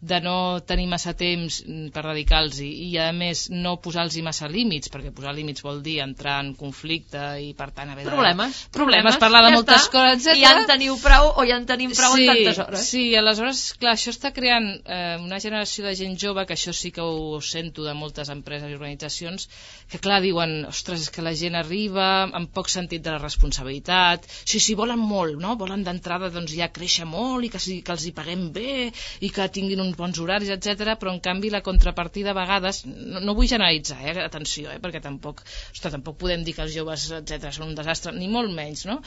[0.00, 4.46] de no tenir massa temps mm, per dedicar-los i, i a més no posar-los massa
[4.50, 8.12] límits, perquè posar límits vol dir entrar en conflicte i per tant haver de...
[8.12, 8.60] Problemes.
[8.74, 9.92] Problemes, parlar de ja moltes està.
[9.96, 10.38] coses, etc.
[10.38, 12.84] I ja en teniu prou o ja en tenim prou sí, en tantes hores.
[12.92, 16.92] Sí, aleshores, clar, això està creant eh, una generació de gent jove que això sí
[16.94, 19.48] que ho sento de moltes empreses i organitzacions,
[19.90, 24.30] que clar, diuen, ostres, és que la gent arriba amb poc sentit de la responsabilitat,
[24.44, 25.56] sí, sí, volen molt, no?
[25.58, 28.92] Volen d'entrada doncs ja créixer molt i que, que els hi paguem bé
[29.26, 30.94] i que tinguin uns bons horaris, etc.
[31.00, 34.16] però en canvi la contrapartida a vegades, no, no vull generalitzar, eh?
[34.24, 34.78] atenció, eh?
[34.84, 38.52] perquè tampoc, ostres, tampoc podem dir que els joves, etc són un desastre, ni molt
[38.54, 38.98] menys, no?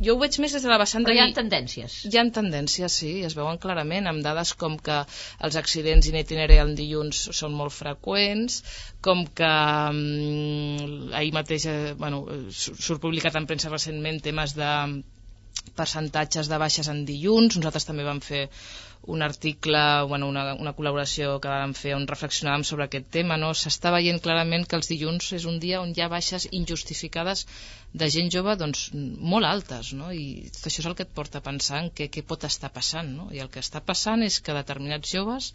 [0.00, 2.00] Jo ho veig més des de la vessant Però de hi ha tendències.
[2.08, 5.00] hi ha tendències, sí, es veuen clarament, amb dades com que
[5.46, 8.62] els accidents in itinere en dilluns són molt freqüents,
[9.04, 9.52] com que
[9.92, 14.70] mm, ahir mateix eh, bueno, sur- surt publicat en premsa recentment temes de
[15.78, 17.56] percentatges de baixes en dilluns.
[17.58, 18.46] Nosaltres també vam fer
[19.04, 23.38] un article, bueno, una, una col·laboració que vam fer on reflexionàvem sobre aquest tema.
[23.40, 23.50] No?
[23.58, 27.46] S'està veient clarament que els dilluns és un dia on hi ha baixes injustificades
[27.92, 30.12] de gent jove doncs, molt altes, no?
[30.14, 33.10] i això és el que et porta a pensar en què, què pot estar passant.
[33.16, 33.28] No?
[33.34, 35.50] I el que està passant és que determinats joves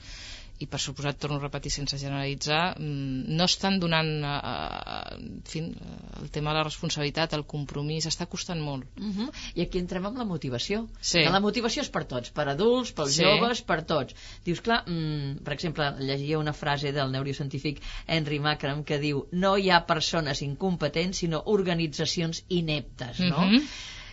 [0.60, 5.42] i per suposat, torno a repetir sense generalitzar, mm, no estan donant eh, eh, en
[5.46, 8.88] fi, eh, el tema de la responsabilitat, el compromís, està costant molt.
[8.98, 9.30] Uh -huh.
[9.56, 10.88] I aquí entrem amb la motivació.
[11.00, 11.20] Sí.
[11.20, 13.24] Que la motivació és per tots, per adults, pels Sí.
[13.24, 14.16] joves, per tots.
[14.46, 19.58] Dius, clar, mm, per exemple, llegia una frase del neurocientífic Henry Macram que diu no
[19.58, 23.46] hi ha persones incompetents, sinó organitzacions ineptes, no?
[23.46, 23.68] Mhm.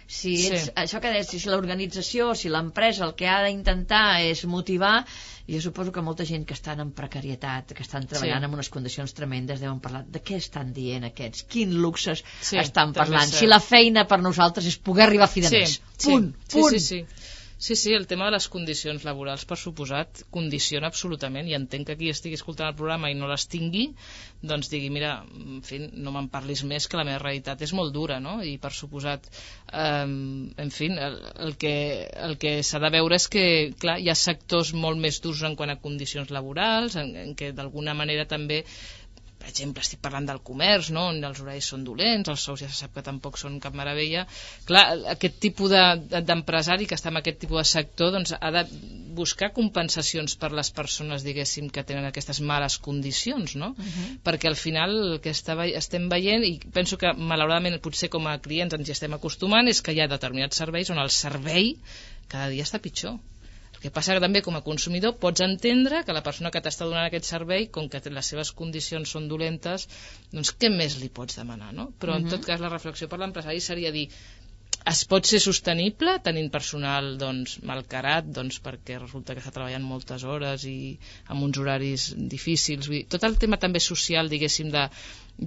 [0.07, 0.49] Si Sí.
[0.53, 5.05] ets, això que deies, si l'organització, si l'empresa el que ha d'intentar és motivar,
[5.49, 8.45] jo suposo que molta gent que estan en precarietat, que estan treballant Sí.
[8.45, 12.93] en unes condicions tremendes, deuen parlar de què estan dient aquests, quin luxes Sí, estan
[12.93, 13.31] parlant.
[13.33, 15.79] Si la feina per nosaltres és poder arribar a fi de mes.
[16.03, 16.71] Punt, sí, punt.
[16.73, 17.07] Sí, sí, sí.
[17.64, 21.94] Sí, sí, el tema de les condicions laborals, per suposat, condiciona absolutament, i entenc que
[21.96, 23.87] qui estigui escoltant el programa i no les tingui,
[24.50, 27.94] doncs digui, mira, en fi, no me'n parlis més, que la meva realitat és molt
[27.94, 28.35] dura, no?
[28.44, 29.31] I per suposat,
[29.72, 30.05] eh,
[30.66, 31.72] en fi, el, el que,
[32.27, 33.46] el que s'ha de veure és que,
[33.81, 37.55] clar, hi ha sectors molt més durs en quant a condicions laborals, en, en què
[37.57, 38.61] d'alguna manera també
[39.44, 41.02] per exemple, estic parlant del comerç, no?
[41.12, 44.22] on els horaris són dolents, els sous ja se sap que tampoc són cap meravella.
[44.64, 45.83] Clar, aquest tipus de-
[46.14, 48.62] de- d'empresari que està en aquest tipus de sector doncs, ha de
[49.20, 53.74] buscar compensacions per les persones, diguéssim, que tenen aquestes males condicions, no?
[54.24, 58.38] Perquè al final el que està, estem veient, i penso que malauradament potser com a
[58.38, 61.76] clients ens hi estem acostumant, és que hi ha determinats serveis on el servei
[62.33, 63.20] cada dia està pitjor.
[63.85, 67.05] Que passa que també com a consumidor pots entendre que la persona que t'està donant
[67.09, 69.85] aquest servei, com que les seves condicions són dolentes,
[70.33, 71.90] doncs què més li pots demanar, no?
[72.01, 74.07] Però en tot cas la reflexió per l'empresari seria dir
[74.90, 80.25] es pot ser sostenible tenint personal doncs, malcarat doncs, perquè resulta que està treballant moltes
[80.29, 80.77] hores i
[81.35, 84.87] amb uns horaris difícils vull dir, tot el tema també social diguéssim de,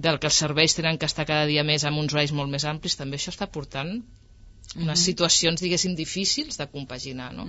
[0.06, 2.66] del que els serveis tenen que estar cada dia més amb uns horaris molt més
[2.72, 3.94] amplis també això està portant
[4.76, 7.46] unes situacions, diguéssim, difícils de compaginar, no?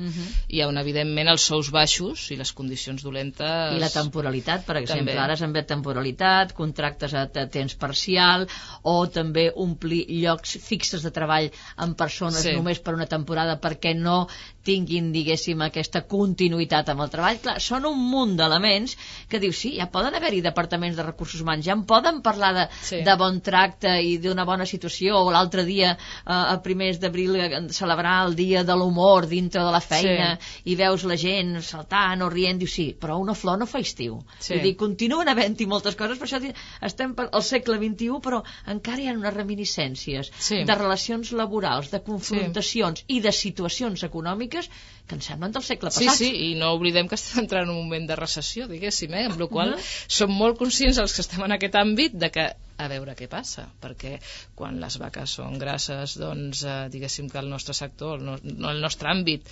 [0.47, 3.75] I on, evidentment, els sous baixos i les condicions dolentes...
[3.75, 5.23] I la temporalitat, per exemple, També.
[5.25, 8.47] ara se'n ve temporalitat, contractes a a temps parcial
[8.84, 12.55] o també omplir llocs fixes de treball amb persones Sí.
[12.55, 14.27] només per una temporada perquè no
[14.63, 17.39] tinguin, diguéssim, aquesta continuïtat amb el treball.
[17.43, 18.95] Clar, són un munt d'elements
[19.30, 22.65] que dius, sí, ja poden haver-hi departaments de recursos humans, ja en poden parlar de,
[22.84, 23.02] Sí.
[23.06, 27.62] de bon tracte i d'una bona situació, o l'altre dia, eh, a primers d'abril, eh,
[27.69, 32.30] celebrar el dia de l'humor dintre de la feina, i veus la gent saltant o
[32.30, 34.19] rient, dius, sí, però una flor no fa estiu.
[34.39, 34.54] Sí.
[34.54, 39.08] Vull dir, continuen havent-hi moltes coses, per això estem al segle XXI, però encara hi
[39.08, 40.63] ha unes reminiscències Sí.
[40.63, 46.05] de relacions laborals, de confrontacions i de situacions econòmiques que ens semblen del segle Sí,
[46.05, 46.17] passat.
[46.21, 49.25] sí, i no oblidem que estem entrant en un moment de recessió, diguéssim, eh?
[49.29, 49.75] amb la qual
[50.07, 53.65] som molt conscients els que estem en aquest àmbit de que a veure què passa,
[53.83, 54.15] perquè
[54.55, 58.79] quan les vaques són grasses, doncs eh, diguéssim que el nostre sector, el, no, el
[58.83, 59.47] nostre àmbit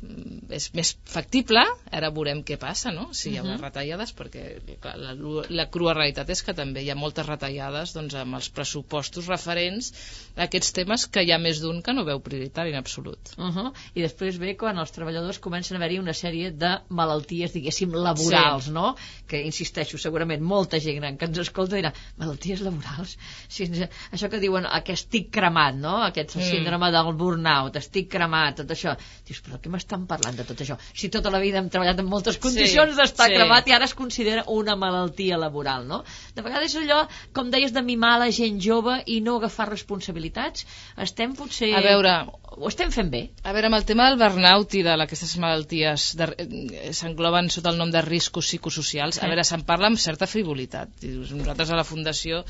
[0.00, 3.10] mm, és més factible, ara veurem què passa, no?
[3.16, 4.46] Si hi ha unes retallades, perquè
[4.82, 5.14] clar, la,
[5.52, 9.92] la crua realitat és que també hi ha moltes retallades doncs, amb els pressupostos referents
[10.36, 13.34] a aquests temes que hi ha més d'un que no veu prioritari en absolut.
[13.36, 13.72] Uh -huh.
[13.94, 18.64] I després ve quan els treballadors comencen a haver-hi una sèrie de malalties, diguéssim, laborals,
[18.64, 18.70] Sí.
[18.70, 18.96] no?
[19.26, 23.16] Que, insisteixo, segurament molta gent gran que ens escolta dirà, malalties laborals?
[23.52, 23.82] Si ens,
[24.16, 25.98] això que diuen, que estic cremat, no?
[26.06, 26.46] Aquest Mm.
[26.48, 28.94] síndrome del burnout, estic cremat, tot això.
[29.28, 30.78] Dius, però què m'estan parlant de tot això?
[30.94, 33.36] Si tota la vida hem treballat en moltes condicions d'estar sí.
[33.36, 36.02] cremat i ara es considera una malaltia laboral, no?
[36.34, 37.02] De vegades és allò,
[37.36, 40.66] com deies, de mimar la gent jove i no agafar responsabilitats.
[40.96, 41.74] Estem potser...
[41.76, 42.16] A veure,
[42.52, 43.22] Ho estem fent bé.
[43.48, 47.78] A veure, amb el tema del burnout i de aquestes malalties eh, s'engloben sota el
[47.80, 50.92] nom de riscos psicosocials, a veure, se'n parla amb certa frivolitat.
[51.02, 52.42] Nosaltres a la Fundació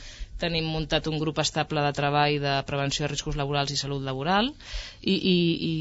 [0.43, 4.51] tenim muntat un grup estable de treball de prevenció de riscos laborals i salut laboral
[4.51, 5.37] i, i,
[5.71, 5.73] i,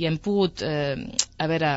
[0.00, 0.96] i hem pogut, eh,
[1.38, 1.72] a veure,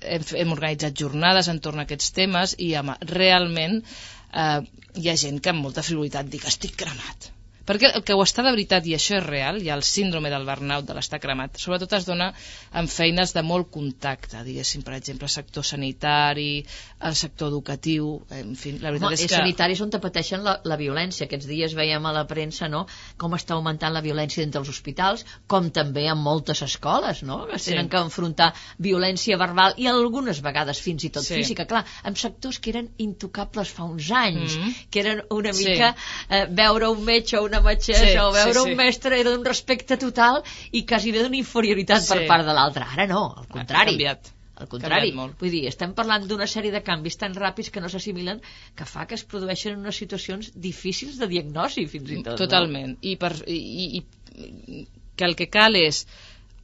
[0.00, 4.60] hem, hem organitzat jornades entorn a aquests temes i home, realment eh,
[5.00, 7.30] hi ha gent que amb molta frivolitat dic estic cremat
[7.66, 10.30] perquè el que ho està de veritat, i això és real, hi ha el síndrome
[10.30, 12.32] del burnout, de l'estar cremat, sobretot es dona
[12.74, 16.64] en feines de molt contacte, diguéssim, per exemple, sector sanitari,
[17.04, 19.36] el sector educatiu, en fi, la veritat Home, és és que...
[19.36, 21.26] sanitaris on te pateixen la, la violència.
[21.26, 22.84] Aquests dies veiem a la premsa no,
[23.20, 27.46] com està augmentant la violència entre els hospitals, com també en moltes escoles, no?
[27.50, 27.70] que Sí.
[27.72, 31.34] tenen que enfrontar violència verbal i algunes vegades fins i tot Sí.
[31.34, 31.66] física.
[31.66, 34.74] Clar, en sectors que eren intocables fa uns anys, Mhm.
[34.90, 35.64] que eren una Sí.
[35.68, 35.94] mica
[36.30, 38.70] eh, veure un metge o una metgessa Sí, o veure sí, sí.
[38.70, 42.26] un mestre era d'un respecte total i quasi bé d'una inferioritat per Sí.
[42.28, 42.84] part de l'altre.
[42.84, 43.90] Ara no, al Ha contrari.
[43.92, 44.32] canviat.
[44.56, 45.34] Al contrari, molt.
[45.40, 48.40] vull dir, estem parlant d'una sèrie de canvis tan ràpids que no s'assimilen
[48.76, 52.38] que fa que es produeixen unes situacions difícils de diagnosi, fins i tot.
[52.38, 52.96] Totalment.
[53.02, 54.86] I, per, i, i
[55.16, 56.06] que el que cal és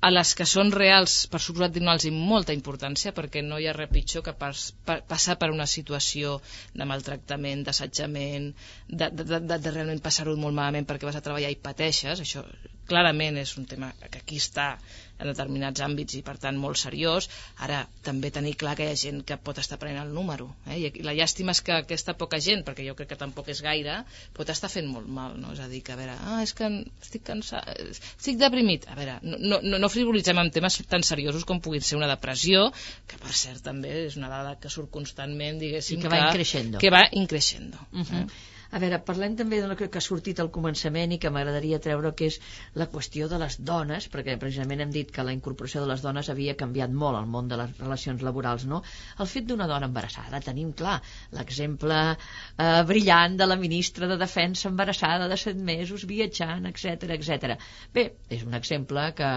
[0.00, 3.90] a les que són reals, per suposat, donar-los molta importància, perquè no hi ha res
[3.92, 6.38] pitjor que pas, pa, passar per una situació
[6.72, 8.48] de maltractament, d'assetjament,
[8.88, 12.46] de, de, de, de realment passar-ho molt malament perquè vas a treballar i pateixes, això
[12.90, 14.72] clarament és un tema que aquí està
[15.20, 17.28] en determinats àmbits i per tant molt seriós
[17.66, 20.78] ara també tenir clar que hi ha gent que pot estar prenent el número eh?
[20.78, 24.00] i la llàstima és que aquesta poca gent perquè jo crec que tampoc és gaire
[24.36, 25.52] pot estar fent molt mal no?
[25.56, 26.70] és a dir que a veure, ah, és que
[27.02, 31.60] estic cansat estic deprimit, a veure no, no, no frivolitzem amb temes tan seriosos com
[31.64, 32.68] puguin ser una depressió,
[33.10, 36.80] que per cert també és una dada que surt constantment diguéssim I que va increixendo.
[36.82, 38.26] que va increixendo Uh -huh.
[38.70, 42.12] A veure, parlem també del que, que ha sortit al començament i que m'agradaria treure,
[42.14, 42.38] que és
[42.78, 46.30] la qüestió de les dones, perquè precisament hem dit que la incorporació de les dones
[46.30, 48.82] havia canviat molt al món de les relacions laborals, no?
[49.18, 51.00] El fet d'una dona embarassada, tenim clar
[51.36, 57.56] l'exemple eh, brillant de la ministra de Defensa embarassada de 7 mesos, viatjant, etc etc.
[57.94, 59.30] Bé, és un exemple que,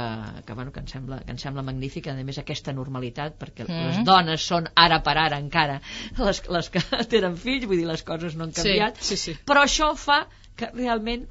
[0.45, 3.85] que, bueno, que, em sembla, que em sembla magnífic, a més aquesta normalitat, perquè Mm.
[3.87, 5.77] les dones són ara per ara encara
[6.17, 6.81] les, les que
[7.13, 9.35] tenen fills, vull dir, les coses no han Sí, canviat, sí, sí.
[9.49, 10.19] però això fa
[10.59, 11.27] que realment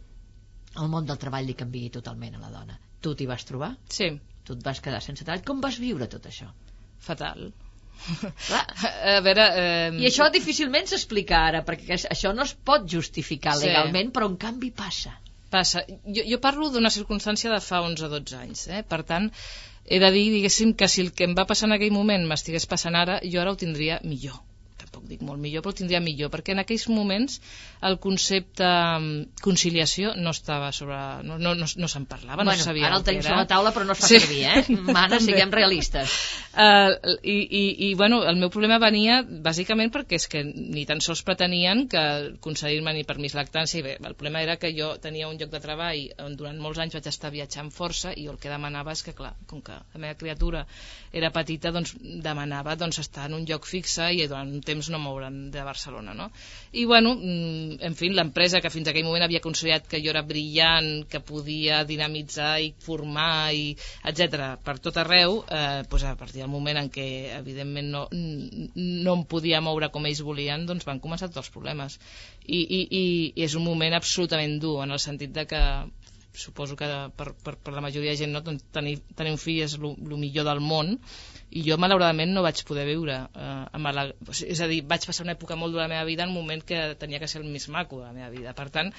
[0.81, 2.79] el món del treball li canviï totalment a la dona.
[3.05, 3.75] Tu t'hi vas trobar?
[3.93, 4.13] sí,
[4.45, 5.43] Tu et vas quedar sense treball?
[5.47, 6.49] Com vas viure tot això?
[7.03, 7.51] fatal
[8.03, 8.63] Clar,
[9.17, 13.67] a veure eh, I això difícilment s'explica ara, perquè això no es pot justificar Sí.
[13.69, 15.13] legalment, però en canvi passa.
[15.53, 15.83] Passa.
[16.17, 18.81] Jo, jo parlo d'una circumstància de fa 11 o 12 anys, eh?
[18.83, 19.29] per tant,
[19.85, 22.67] he de dir, diguéssim, que si el que em va passar en aquell moment m'estigués
[22.67, 24.41] passant ara, jo ara ho tindria millor.
[25.13, 27.39] Dic molt millor, però tindria millor, perquè en aquells moments
[27.85, 30.99] el concepte mm, conciliació no estava sobre...
[31.29, 33.49] no, no, no, no se'n parlava, no bueno, se sabia ara el tenim sobre la
[33.51, 34.21] taula, però no es fa Sí.
[34.21, 34.65] servir, eh?
[34.99, 36.17] Mana, siguem realistes.
[36.53, 41.01] Uh, i, i, I, bueno, el meu problema venia bàsicament perquè és que ni tan
[41.05, 42.03] sols pretenien que
[42.45, 45.61] concedir-me ni permís lactància i bé, el problema era que jo tenia un lloc de
[45.65, 49.15] treball on durant molts anys vaig estar viatjant força i el que demanava és que,
[49.17, 50.67] clar, com que la meva criatura
[51.13, 55.01] era petita, doncs demanava doncs, estar en un lloc fixe i durant un temps no
[55.03, 56.31] moure'n de Barcelona, no?
[56.73, 60.25] I, bueno, mm, en fi, l'empresa que fins aquell moment havia considerat que jo era
[60.27, 63.73] brillant, que podia dinamitzar i formar, i
[64.09, 69.17] etc per tot arreu, eh, doncs a partir del moment en què, evidentment, no, no
[69.17, 71.99] em podia moure com ells volien, doncs van començar tots els problemes.
[72.47, 73.03] I, i, i,
[73.35, 75.63] i és un moment absolutament dur, en el sentit de que
[76.33, 79.61] suposo que per, per, per la majoria de gent no, doncs, tenir, tenir un fill
[79.67, 80.97] és el millor del món
[81.53, 84.07] i jo malauradament no vaig poder viure eh, amb la,
[84.47, 86.41] és a dir, vaig passar una època molt dura de la meva vida en un
[86.41, 88.55] moment que tenia que ser el més maco de la meva vida.
[88.57, 88.93] Per tant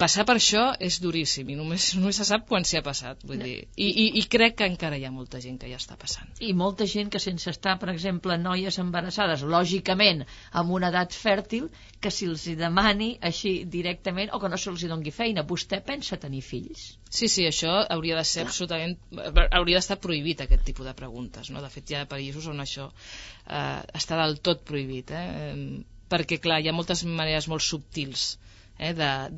[0.00, 3.42] passar per això és duríssim i només, només se sap quan s'hi ha passat vull
[3.42, 3.56] dir.
[3.76, 6.52] I, i, i crec que encara hi ha molta gent que ja està passant I
[6.56, 11.68] molta gent que sense estar, per exemple, noies embarassades, lògicament amb una edat fèrtil,
[12.00, 15.44] que si els hi demani així directament o que no se'ls hi dongui feina.
[15.48, 16.86] Vostè pensa tenir fills?
[17.08, 18.96] Sí, sí, això hauria de ser absolutament...
[19.44, 21.62] hauria d'estar prohibit aquest tipus de preguntes, no?
[21.64, 25.84] De fet, hi ha països on això eh, està del tot prohibit, eh?
[26.10, 28.53] Perquè, clar, hi ha moltes maneres molt subtils eh?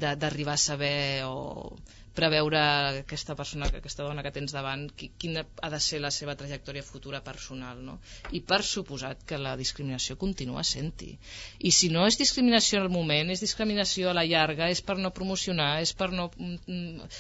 [0.01, 1.77] De- d'arribar a saber o
[2.17, 2.61] preveure
[3.03, 6.85] aquesta persona, aquesta dona que tens davant, qui, quina ha de ser la seva trajectòria
[6.87, 7.99] futura personal, no?
[8.33, 11.13] I per suposat que la discriminació continua sent-hi.
[11.61, 15.13] I si no és discriminació al moment, és discriminació a la llarga, és per no
[15.15, 17.11] promocionar, és per no mm, mm,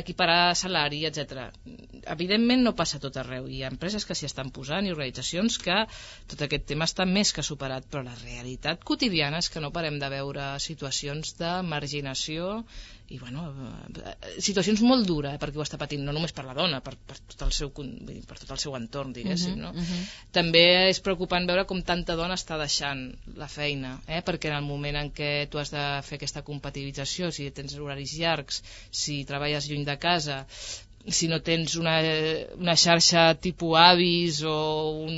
[0.00, 1.46] equiparar salari, etc.
[2.16, 3.46] Evidentment no passa tot arreu.
[3.46, 5.78] Hi ha empreses que s'hi estan posant i organitzacions que
[6.32, 10.00] tot aquest tema està més que superat, però la realitat quotidiana és que no parem
[10.02, 12.64] de veure situacions de marginació
[13.08, 13.44] i bueno,
[14.02, 16.96] eh, situacions molt dures eh, perquè ho està patint, no només per la dona per,
[17.06, 19.72] per, tot, el seu, per tot el seu entorn diguéssim, Mhm, no?
[19.72, 20.06] mhm.
[20.32, 24.22] també és preocupant veure com tanta dona està deixant la feina, eh?
[24.26, 28.16] perquè en el moment en què tu has de fer aquesta compatibilització, si tens horaris
[28.18, 30.44] llargs, si treballes lluny de casa,
[31.08, 31.96] si no tens una,
[32.58, 34.56] una xarxa tipus avis o
[35.06, 35.16] un...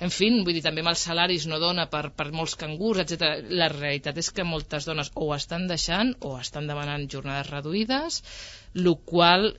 [0.00, 3.44] En fi, vull dir, també amb els salaris no dona per, per molts cangurs, etc.
[3.50, 8.22] La realitat és que moltes dones o estan deixant o estan demanant jornades reduïdes,
[8.76, 9.52] el qual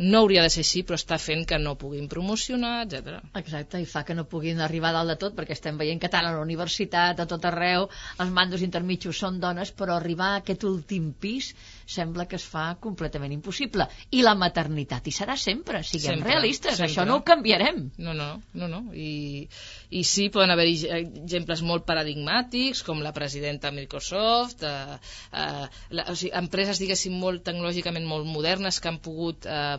[0.00, 3.18] no hauria de ser així, però està fent que no puguin promocionar, etc.
[3.36, 6.24] Exacte, i fa que no puguin arribar dalt de tot, perquè estem veient que tant
[6.24, 7.84] a la universitat, a tot arreu,
[8.24, 11.52] els mandos intermitjos són dones, però arribar a aquest últim pis
[11.90, 13.86] sembla que es fa completament impossible.
[14.14, 16.88] I la maternitat hi serà sempre, siguem Sempre, realistes, sempre.
[16.90, 17.82] això no ho canviarem.
[17.98, 18.80] No, no, no, no.
[18.94, 19.46] I,
[19.90, 24.98] i sí, poden haver-hi exemples molt paradigmàtics, com la presidenta de Microsoft, eh,
[25.32, 25.68] eh,
[25.98, 29.76] la, o sigui, empreses, diguéssim, molt tecnològicament molt modernes que han pogut eh,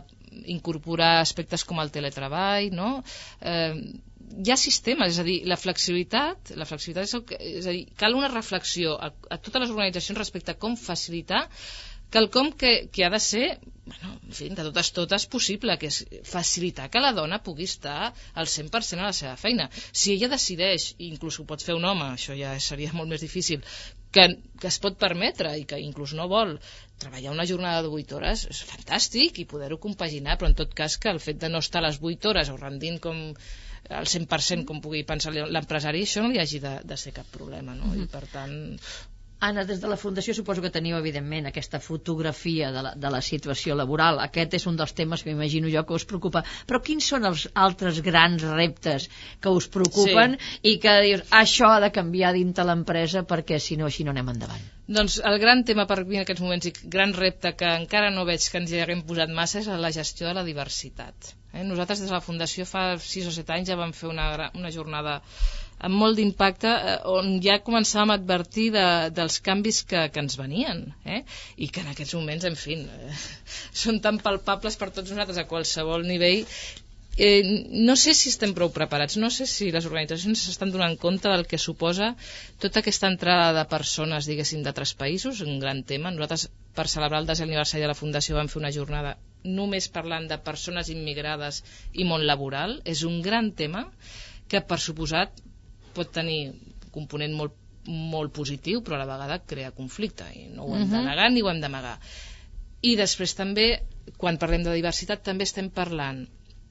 [0.52, 2.94] incorporar aspectes com el teletreball, no?
[3.40, 4.00] Eh,
[4.32, 7.74] hi ha sistemes, és a dir, la flexibilitat, la flexibilitat és, el que, és a
[7.74, 11.42] dir, cal una reflexió a, a totes les organitzacions respecte a com facilitar
[12.12, 13.46] quelcom que, que ha de ser
[13.84, 18.12] bueno, en fi, de totes totes possible, que és facilitar que la dona pugui estar
[18.12, 19.68] al 100% a la seva feina.
[19.74, 23.24] Si ella decideix, i inclús ho pot fer un home, això ja seria molt més
[23.26, 23.66] difícil,
[24.14, 24.28] que,
[24.60, 26.54] que es pot permetre i que inclús no vol
[27.02, 30.98] treballar una jornada de 8 hores, és fantàstic i poder-ho compaginar, però en tot cas
[31.02, 33.22] que el fet de no estar a les 8 hores o rendint com
[33.90, 37.74] al 100% com pugui pensar l'empresari, això no li hagi de, de ser cap problema,
[37.74, 37.90] no?
[37.98, 38.54] I per tant,
[39.42, 43.20] Anna, des de la Fundació suposo que teniu, evidentment, aquesta fotografia de la, de la
[43.26, 44.20] situació laboral.
[44.22, 46.44] Aquest és un dels temes que m'imagino jo que us preocupa.
[46.68, 49.08] Però quins són els altres grans reptes
[49.42, 53.90] que us preocupen i que dius, això ha de canviar dintre l'empresa perquè si no,
[53.90, 54.70] així no anem endavant?
[54.92, 58.28] Doncs el gran tema per mi en aquests moments i gran repte que encara no
[58.28, 61.34] veig que ens hi haguem posat massa és la gestió de la diversitat.
[61.52, 61.66] Eh?
[61.66, 64.70] Nosaltres des de la Fundació fa 6 o 7 anys ja vam fer una, una
[64.74, 65.18] jornada
[65.88, 70.38] amb molt d'impacte eh, on ja començàvem a advertir de, dels canvis que, que ens
[70.40, 71.22] venien eh?
[71.56, 73.18] i que en aquests moments, en fi, eh,
[73.84, 76.46] són tan palpables per tots nosaltres a qualsevol nivell
[77.18, 81.28] Eh, no sé si estem prou preparats, no sé si les organitzacions s'estan donant compte
[81.28, 82.14] del que suposa
[82.62, 86.14] tota aquesta entrada de persones, diguéssim, d'altres països, un gran tema.
[86.14, 89.12] Nosaltres, per celebrar el desè aniversari de la Fundació, vam fer una jornada
[89.44, 91.60] només parlant de persones immigrades
[91.92, 92.78] i món laboral.
[92.88, 93.84] És un gran tema
[94.48, 95.44] que, per suposat,
[95.94, 100.66] pot tenir un component molt, molt positiu, però a la vegada crea conflicte, i no
[100.66, 101.08] ho hem de Mhm.
[101.08, 101.98] negar ni ho hem d'amagar.
[102.82, 103.82] I després també,
[104.18, 106.24] quan parlem de diversitat, també estem parlant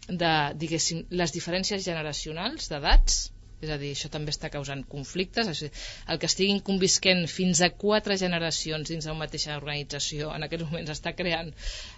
[0.08, 5.62] de, diguéssim, les diferències generacionals d'edats, és a dir, això també està causant conflictes,
[6.08, 10.90] el que estiguin convisquent fins a quatre generacions dins d'una mateixa organització en aquests moments
[10.90, 11.54] està creant,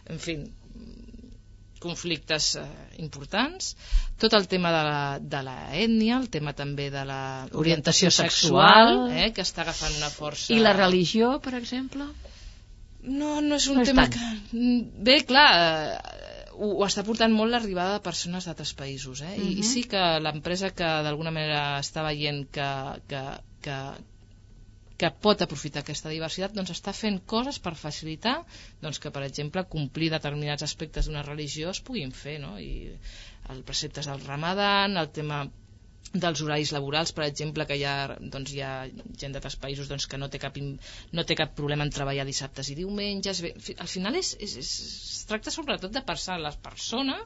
[0.10, 0.36] en fi,
[1.84, 2.64] conflictes eh,
[3.04, 3.74] importants,
[4.22, 5.00] tot el tema de la,
[5.36, 5.56] de la
[5.86, 7.22] ètnia, el tema també de la
[7.52, 9.18] orientació sexual, sexual.
[9.26, 10.54] eh, que està agafant una força...
[10.56, 12.08] I la religió, per exemple?
[13.04, 14.16] No, no és un No és tema tant.
[14.16, 14.58] que...
[14.58, 19.34] Mm, Bé, clar, eh, ho, ho està portant molt l'arribada de persones d'altres països, eh?
[19.36, 19.68] I, I Mhm.
[19.74, 22.70] sí que l'empresa que d'alguna manera està veient que,
[23.12, 23.24] que,
[23.66, 23.78] que,
[25.02, 28.36] que pot aprofitar aquesta diversitat doncs està fent coses per facilitar
[28.84, 32.54] doncs, que, per exemple, complir determinats aspectes d'una religió es puguin fer, no?
[32.62, 32.94] I
[33.54, 35.44] els preceptes del ramadan, el tema
[36.14, 38.74] dels horaris laborals, per exemple, que hi ha, doncs, hi ha
[39.20, 42.70] gent d'altres països doncs, que no té, cap, no té cap problema en treballar dissabtes
[42.70, 43.42] i diumenges.
[43.42, 44.72] Bé, al final és, és, és,
[45.24, 47.18] es tracta sobretot de pensar en la persona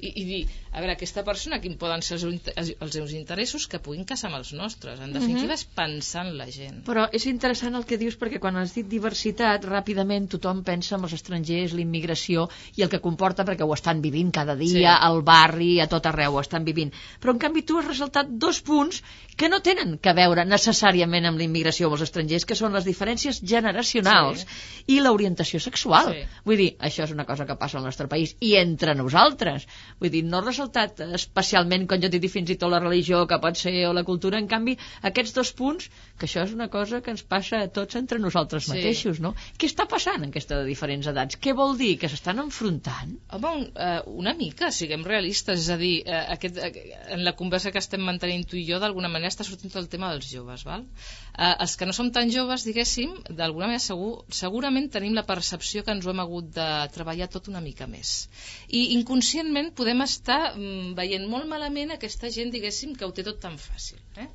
[0.00, 0.40] i, i dir,
[0.72, 4.40] a veure, aquesta persona, quin poden ser els, els seus interessos que puguin casar amb
[4.40, 4.98] els nostres.
[4.98, 6.82] En definitiva, és pensar en la gent.
[6.88, 11.06] Però és interessant el que dius perquè quan has dit diversitat, ràpidament tothom pensa en
[11.06, 14.84] els estrangers, la immigració i el que comporta perquè ho estan vivint cada dia, Sí.
[14.88, 16.90] al barri, a tot arreu, ho estan vivint.
[17.20, 19.02] Però en canvi tu has ressaltat dos punts
[19.36, 22.84] que no tenen que veure necessàriament amb la immigració amb els estrangers, que són les
[22.84, 24.44] diferències generacionals
[24.92, 26.12] i l'orientació sexual.
[26.12, 26.24] Sí.
[26.44, 29.66] Vull dir, això és una cosa que passa al nostre país i entre nosaltres.
[30.00, 33.22] Vull dir, no he ressaltat especialment, quan jo t'he dit fins i tot la religió,
[33.26, 34.76] que pot ser, o la cultura, en canvi,
[35.10, 38.64] aquests dos punts, que això és una cosa que ens passa a tots entre nosaltres
[38.68, 38.76] Sí.
[38.76, 39.34] mateixos, no?
[39.58, 41.38] Què està passant en aquesta de diferents edats?
[41.40, 41.98] Què vol dir?
[41.98, 43.16] Que s'estan enfrontant?
[43.32, 47.32] Home, un, eh, una mica, siguem realistes, és a dir, eh, aquest, eh, en la
[47.32, 50.64] conversa que estem mantenint tu i jo, d'alguna manera està sortint el tema dels joves,
[50.68, 50.84] val?
[51.32, 55.82] Eh, els que no som tan joves, diguéssim, d'alguna manera segur, segurament tenim la percepció
[55.82, 58.28] que ens ho hem hagut de treballar tot una mica més.
[58.68, 63.40] I inconscientment podem estar mm, veient molt malament aquesta gent, diguéssim, que ho té tot
[63.42, 63.98] tan fàcil.
[64.16, 64.28] Eh?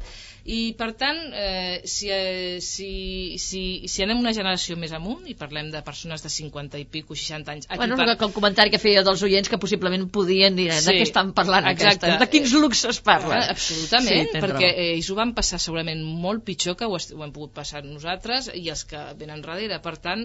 [0.47, 5.35] I, per tant, eh, si, eh, si, si, si anem una generació més amunt i
[5.35, 7.67] parlem de persones de 50 i pico, 60 anys...
[7.67, 10.87] aquí Bueno, que el comentari que feia dels oients que possiblement podien dir eh, Sí,
[10.87, 12.07] de què estan parlant exacte.
[12.07, 13.41] aquestes, de quins luxes parlen.
[13.41, 17.27] Ah, Absolutament, tens perquè eh, ells ho van passar segurament molt pitjor que ho, ho
[17.27, 19.81] hem pogut passar nosaltres i els que venen darrere.
[19.83, 20.23] Per tant,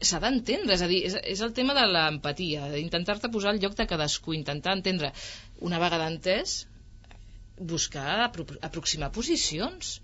[0.00, 3.76] s'ha d'entendre, és a dir, és, és el tema de l'empatia, intentar-te posar al lloc
[3.76, 5.12] de cadascú, intentar entendre,
[5.60, 6.62] una vegada entès,
[7.74, 9.98] buscar apro aproximar posicions.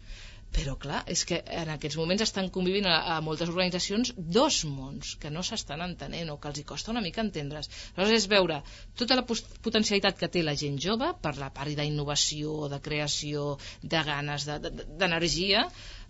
[0.56, 5.10] Però, clar, és que en aquests moments estan convivint a, a moltes organitzacions dos mons
[5.20, 7.68] que no s'estan entenent o que els hi costa una mica entendre's.
[7.90, 8.56] Aleshores és veure
[8.96, 13.44] tota la potencialitat que té la gent jove per la part d'innovació, de creació,
[13.82, 15.66] de ganes, de- de- d'energia,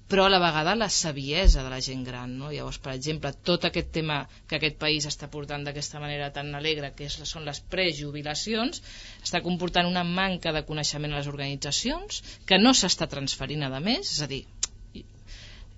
[0.09, 2.37] però a la vegada la saviesa de la gent gran.
[2.41, 2.51] No?
[2.53, 6.95] Llavors, per exemple, tot aquest tema que aquest país està portant d'aquesta manera tan alegre,
[6.97, 8.83] que és, són les prejubilacions,
[9.23, 14.15] està comportant una manca de coneixement a les organitzacions, que no s'està transferint a més,
[14.17, 14.47] és a dir,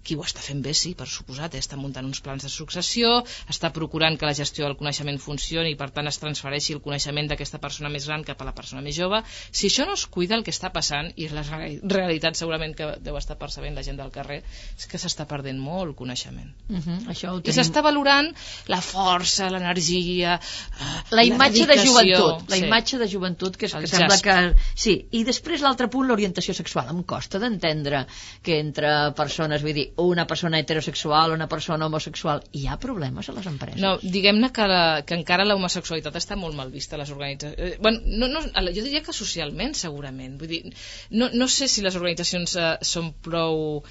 [0.02, 1.58] qui ho està fent bé, sí, per suposat, eh?
[1.60, 3.22] està muntant uns plans de successió,
[3.52, 7.28] està procurant que la gestió del coneixement funcioni i per tant es transfereixi el coneixement
[7.28, 9.22] d'aquesta persona més gran cap a la persona més jove.
[9.52, 12.94] Si això no es cuida, el que està passant, i la reali- realitat segurament que
[13.04, 14.42] deu estar percebent la gent del carrer,
[14.78, 16.48] és que s'està perdent molt coneixement.
[16.68, 16.98] Uh -huh.
[17.08, 17.60] Això ho I tenim...
[17.60, 18.32] s'està valorant
[18.68, 22.64] la força, l'energia, eh, La imatge de joventut, la Sí.
[22.64, 24.54] imatge de joventut que, és, El que sembla que...
[24.74, 26.88] Sí, i després l'altre punt, l'orientació sexual.
[26.90, 28.06] Em costa d'entendre
[28.42, 33.34] que entre persones, vull dir, una persona heterosexual, una persona homosexual, hi ha problemes a
[33.36, 33.80] les empreses.
[33.82, 37.58] No, diguem-ne que, la, que encara la homosexualitat està molt mal vista a les organitzacions.
[37.58, 40.38] Eh, bueno, no, no, jo diria que socialment, segurament.
[40.40, 40.62] Vull dir,
[41.10, 43.82] no, no sé si les organitzacions eh, són prou...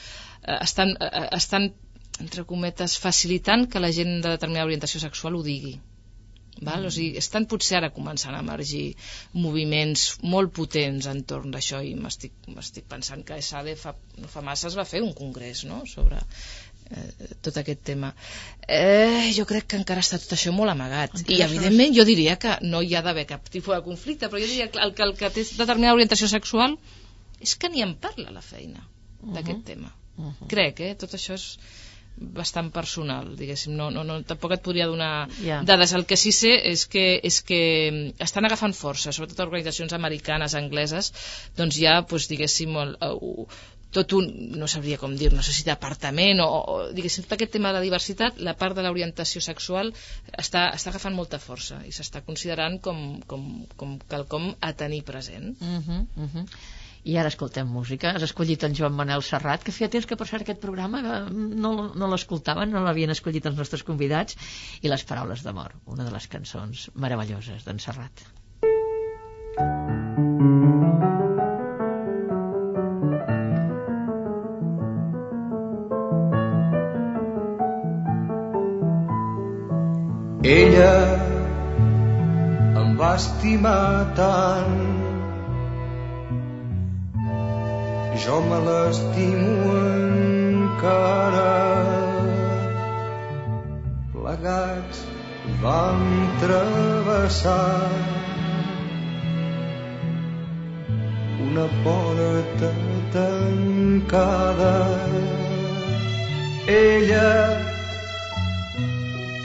[0.44, 1.72] Eh, estan, eh, estan,
[2.20, 5.78] entre cometes, facilitant que la gent de determinada orientació sexual ho digui.
[6.66, 6.86] Val?
[6.86, 8.96] O sigui, estan potser ara començant a emergir
[9.34, 14.78] moviments molt potents entorn d'això i m'estic pensant que SADE fa, no fa massa es
[14.80, 15.82] va fer un congrés no?
[15.88, 18.14] sobre eh, tot aquest tema.
[18.68, 21.16] Eh, jo crec que encara està tot això molt amagat.
[21.22, 24.42] Encara I, evidentment, jo diria que no hi ha d'haver cap tipus de conflicte, però
[24.42, 26.78] jo diria que el que, el que té determinada orientació sexual
[27.40, 28.84] és que ni en parla la feina
[29.36, 29.94] d'aquest tema.
[30.18, 30.48] Uh -huh.
[30.52, 30.96] Crec, eh?
[31.00, 31.58] Tot això és
[32.20, 33.76] bastant personal, diguéssim.
[33.80, 35.62] No, no, no, tampoc et podria donar Ja.
[35.64, 35.94] dades.
[35.94, 37.62] El que sí sé és que, és que
[38.20, 41.14] estan agafant força, sobretot organitzacions americanes, angleses,
[41.58, 43.48] doncs ja, doncs, diguéssim, el, el,
[43.92, 44.28] tot un,
[44.60, 47.80] no sabria com dir, no sé si departament o, o diguéssim, tot aquest tema de
[47.80, 49.94] la diversitat, la part de l'orientació sexual
[50.32, 53.48] està, està agafant molta força i s'està considerant com, com,
[53.80, 55.56] com quelcom a tenir present.
[55.62, 56.46] Uh -huh, uh -huh.
[57.04, 58.12] I ara escoltem música.
[58.16, 61.72] Has escollit en Joan Manel Serrat, que feia temps que per cert aquest programa no,
[61.96, 64.36] no l'escoltaven, no l'havien escollit els nostres convidats,
[64.82, 68.28] i les paraules d'amor, una de les cançons meravelloses d'en Serrat.
[80.50, 80.94] Ella
[82.80, 84.99] em va estimar tant
[88.26, 91.54] jo me l'estimo encara.
[94.14, 95.00] Plegats
[95.62, 96.04] vam
[96.42, 97.88] travessar
[101.48, 102.72] una porta
[103.16, 104.76] tancada.
[106.68, 107.32] Ella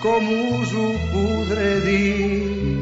[0.02, 2.74] com us ho podré dir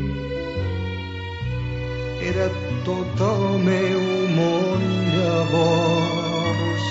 [2.32, 4.00] era tot el meu
[4.36, 4.82] món
[5.14, 6.86] llavors.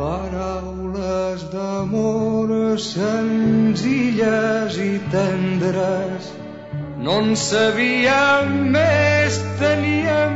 [0.00, 2.54] Paraules d'amor
[2.90, 6.30] senzilles i tendres
[7.04, 10.34] no en sabíem més, teníem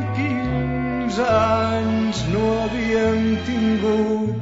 [1.15, 4.35] 15 anys, no havíem tingut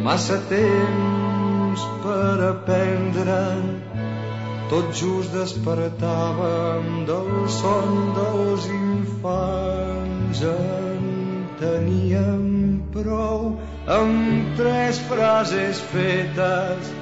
[0.00, 3.40] massa temps per aprendre.
[4.70, 11.04] Tot just despertàvem del son dels infants, en
[11.60, 12.46] teníem
[12.94, 13.60] prou
[13.98, 16.92] amb tres frases fetes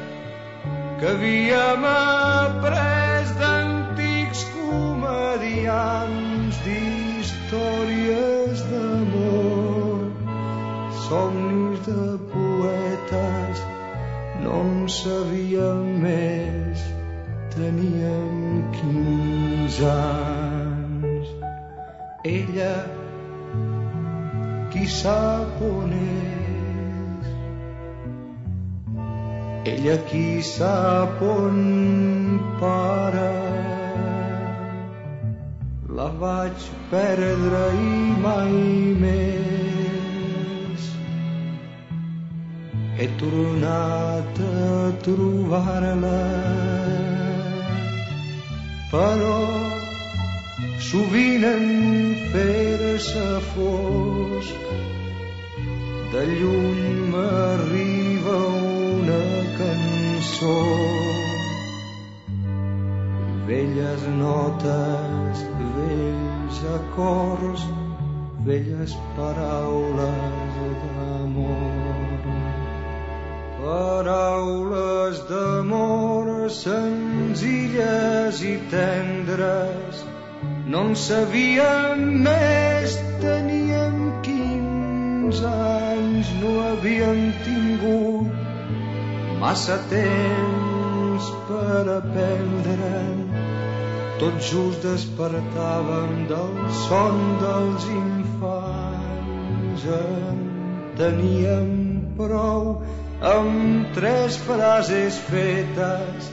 [0.98, 8.35] que havíem après d'antics comedians d'històries
[11.08, 13.60] somnis de poetes,
[14.42, 16.82] no en sabíem més,
[17.54, 21.28] teníem 15 anys.
[22.26, 22.72] Ella,
[24.72, 27.28] qui sap on és,
[29.74, 31.62] ella qui sap on
[32.62, 33.28] para?
[36.00, 37.94] La vaig perdre i
[38.26, 38.58] mai
[39.04, 39.65] més
[42.98, 46.20] he tornat a trobar-la
[48.92, 49.38] però
[50.90, 51.66] sovint en
[52.32, 54.70] fer-se fosc
[56.14, 58.38] de lluny m'arriba
[58.96, 59.22] una
[59.60, 60.56] cançó
[63.46, 65.42] velles notes,
[65.76, 67.66] vells acords,
[68.48, 71.85] velles paraules d'amor.
[73.66, 80.02] Paraules d'amor senzilles i tendres,
[80.70, 82.94] no en sabíem més,
[83.24, 83.96] teníem
[84.26, 88.30] quinze anys, no havíem tingut
[89.40, 92.92] massa temps per aprendre.
[94.22, 96.54] Tot just despertàvem del
[96.84, 99.88] son dels infants.
[99.98, 100.38] En
[101.02, 101.74] teníem
[102.16, 102.78] prou
[103.20, 106.32] amb tres frases fetes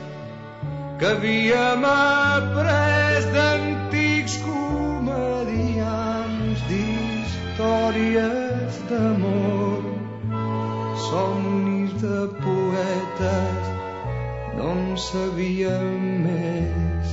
[0.99, 5.79] que havíem après d'antics comedians
[6.67, 8.03] d'històries
[8.89, 9.81] d'amor,
[11.07, 13.63] somnis de poetes,
[14.57, 15.91] no en sabíem
[16.27, 17.07] més,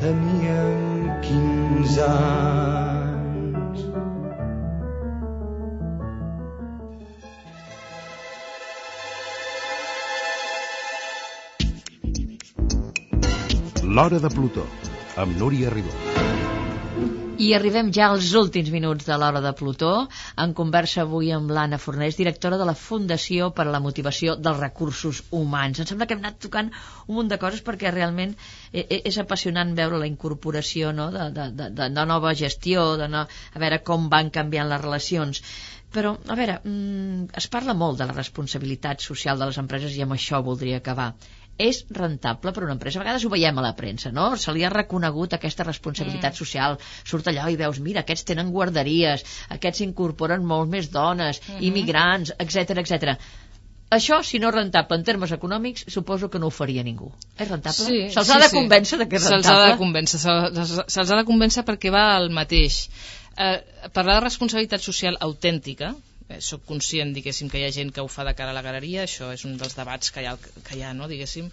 [0.00, 3.03] teníem 15 anys.
[13.94, 14.62] L'Hora de Plutó,
[15.22, 15.92] amb Núria Ribó.
[17.44, 19.90] I arribem ja als últims minuts de l'hora de Plutó,
[20.44, 24.58] en conversa avui amb l'Anna Fornés, directora de la Fundació per a la Motivació dels
[24.58, 25.78] Recursos Humans.
[25.78, 26.72] Em sembla que hem anat tocant
[27.06, 28.34] un munt de coses perquè realment
[28.72, 31.12] e- e- és apassionant veure la incorporació no?
[31.14, 35.44] de, de, de, de, nova gestió, de no, a veure com van canviant les relacions.
[35.94, 40.02] Però, a veure, mm, es parla molt de la responsabilitat social de les empreses i
[40.02, 41.12] amb això voldria acabar
[41.58, 42.98] és rentable per una empresa.
[42.98, 44.34] A vegades ho veiem a la premsa, no?
[44.40, 46.38] Se li ha reconegut aquesta responsabilitat mm.
[46.38, 46.78] social.
[47.06, 49.24] Surt allò i veus, mira, aquests tenen guarderies,
[49.54, 51.66] aquests incorporen molt més dones, mm -hmm.
[51.70, 53.18] immigrants, etc etc.
[53.94, 57.12] Això, si no és rentable en termes econòmics, suposo que no ho faria ningú.
[57.38, 57.84] És rentable?
[57.84, 58.56] Sí, Se'ls sí, ha de sí.
[58.56, 59.78] convèncer de que és Se'ls ha de rentable?
[59.84, 60.20] convèncer,
[60.88, 62.88] se'ls ha de convèncer perquè va al mateix.
[63.36, 63.60] Eh,
[63.92, 65.94] parlar de responsabilitat social autèntica,
[66.28, 68.64] eh, soc conscient, diguéssim, que hi ha gent que ho fa de cara a la
[68.66, 71.50] galeria, això és un dels debats que hi ha, que hi ha no, diguéssim,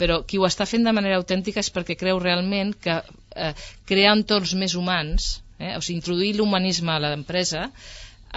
[0.00, 3.52] però qui ho està fent de manera autèntica és perquè creu realment que eh,
[3.88, 7.68] crear entorns més humans, eh, o sigui, introduir l'humanisme a l'empresa,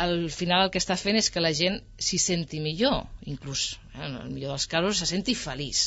[0.03, 4.05] al final el que està fent és que la gent s'hi senti millor, inclús, eh,
[4.07, 5.83] en el millor dels casos, se senti feliç.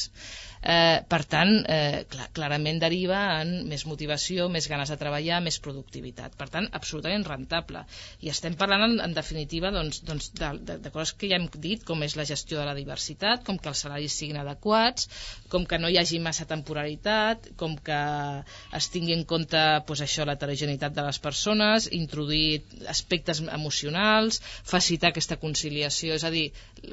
[0.66, 5.60] Eh, per tant, eh, clar, clarament deriva en més motivació, més ganes de treballar, més
[5.62, 6.34] productivitat.
[6.34, 7.84] Per tant, absolutament rentable.
[8.26, 11.46] I estem parlant, en, en definitiva, doncs, doncs de, de, de coses que ja hem
[11.62, 15.06] dit, com és la gestió de la diversitat, com que els salaris siguin adequats,
[15.52, 18.00] com que no hi hagi massa temporalitat, com que
[18.74, 25.38] es tingui en compte doncs, això l'heterogeneïtat de les persones, introduir aspectes emocionals, facilitar aquesta
[25.38, 26.18] conciliació.
[26.18, 26.48] És a dir,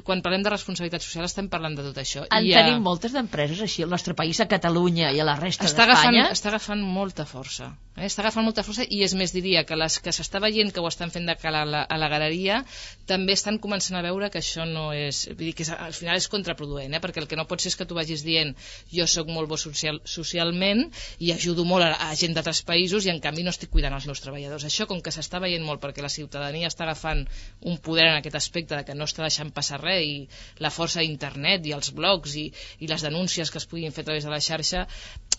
[0.06, 2.24] quan parlem de responsabilitat social estem parlant de tot això.
[2.30, 5.68] En I tenim moltes d'empreses així al nostre país, a Catalunya i a la resta
[5.68, 6.28] d'Espanya.
[6.34, 8.06] està agafant molta força eh?
[8.08, 10.88] està agafant molta força i és més diria que les que s'està veient que ho
[10.88, 12.62] estan fent de cara a la, a la galeria
[13.10, 16.18] també estan començant a veure que això no és vull dir que és, al final
[16.18, 17.02] és contraproduent eh?
[17.02, 18.54] perquè el que no pot ser és que tu vagis dient
[18.92, 20.84] jo sóc molt bo social, socialment
[21.18, 24.08] i ajudo molt a, a gent d'altres països i en canvi no estic cuidant els
[24.10, 27.24] meus treballadors això com que s'està veient molt perquè la ciutadania està agafant
[27.62, 30.16] un poder en aquest aspecte de que no està deixant passar res i
[30.64, 32.48] la força d'internet i els blogs i,
[32.80, 34.86] i les denúncies que es puguin fer a través de la xarxa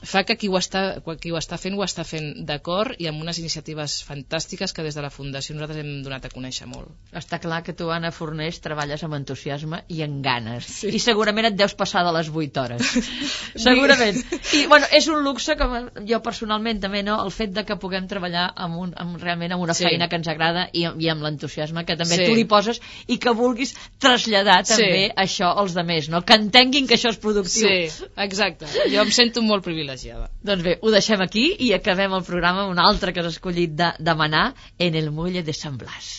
[0.04, 3.22] fa que qui ho està, qui ho està fent ho està fent d'acord i amb
[3.24, 6.90] unes iniciatives fantàstiques que des de la Fundació nosaltres hem donat a conèixer molt.
[7.16, 10.68] Està clar que tu, Anna Fornés, treballes amb entusiasme i amb ganes.
[10.82, 10.92] Sí.
[10.92, 12.92] I segurament et deus passar de les 8 hores.
[13.68, 14.20] segurament.
[14.54, 15.70] I, bueno, és un luxe que
[16.12, 19.64] jo personalment també, no?, el fet de que puguem treballar amb un, amb, realment amb
[19.64, 19.84] una Sí.
[19.88, 22.26] feina que ens agrada i, i amb l'entusiasme que també Sí.
[22.28, 24.74] tu li poses i que vulguis traslladar Sí.
[24.76, 26.22] també això als demés, no?
[26.22, 27.68] Que entenguin que això és productiu.
[27.68, 28.68] Sí, exacte.
[28.92, 29.85] Jo em sento molt privilegiada.
[30.46, 33.78] Doncs bé, ho deixem aquí i acabem el programa amb un altre que has escollit
[33.78, 34.48] de demanar
[34.80, 36.18] en el muelle de Sant Blas.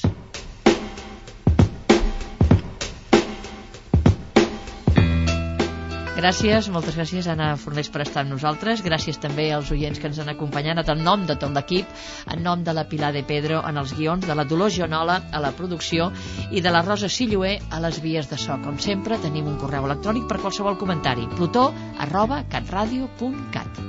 [6.16, 10.16] Gràcies, moltes gràcies Anna Fornés per estar amb nosaltres, gràcies també als oients que ens
[10.22, 11.90] han acompanyat en nom de tot l'equip,
[12.32, 15.42] en nom de la Pilar de Pedro en els guions, de la Dolors Gionola a
[15.44, 16.08] la producció
[16.50, 18.56] i de la Rosa Silloé a les vies de so.
[18.64, 21.68] Com sempre, tenim un correu electrònic per qualsevol comentari, plutó
[22.00, 23.82] arroba catradio.cat.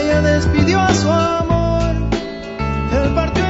[0.00, 1.94] Ella despidió a su amor,
[2.98, 3.49] él partió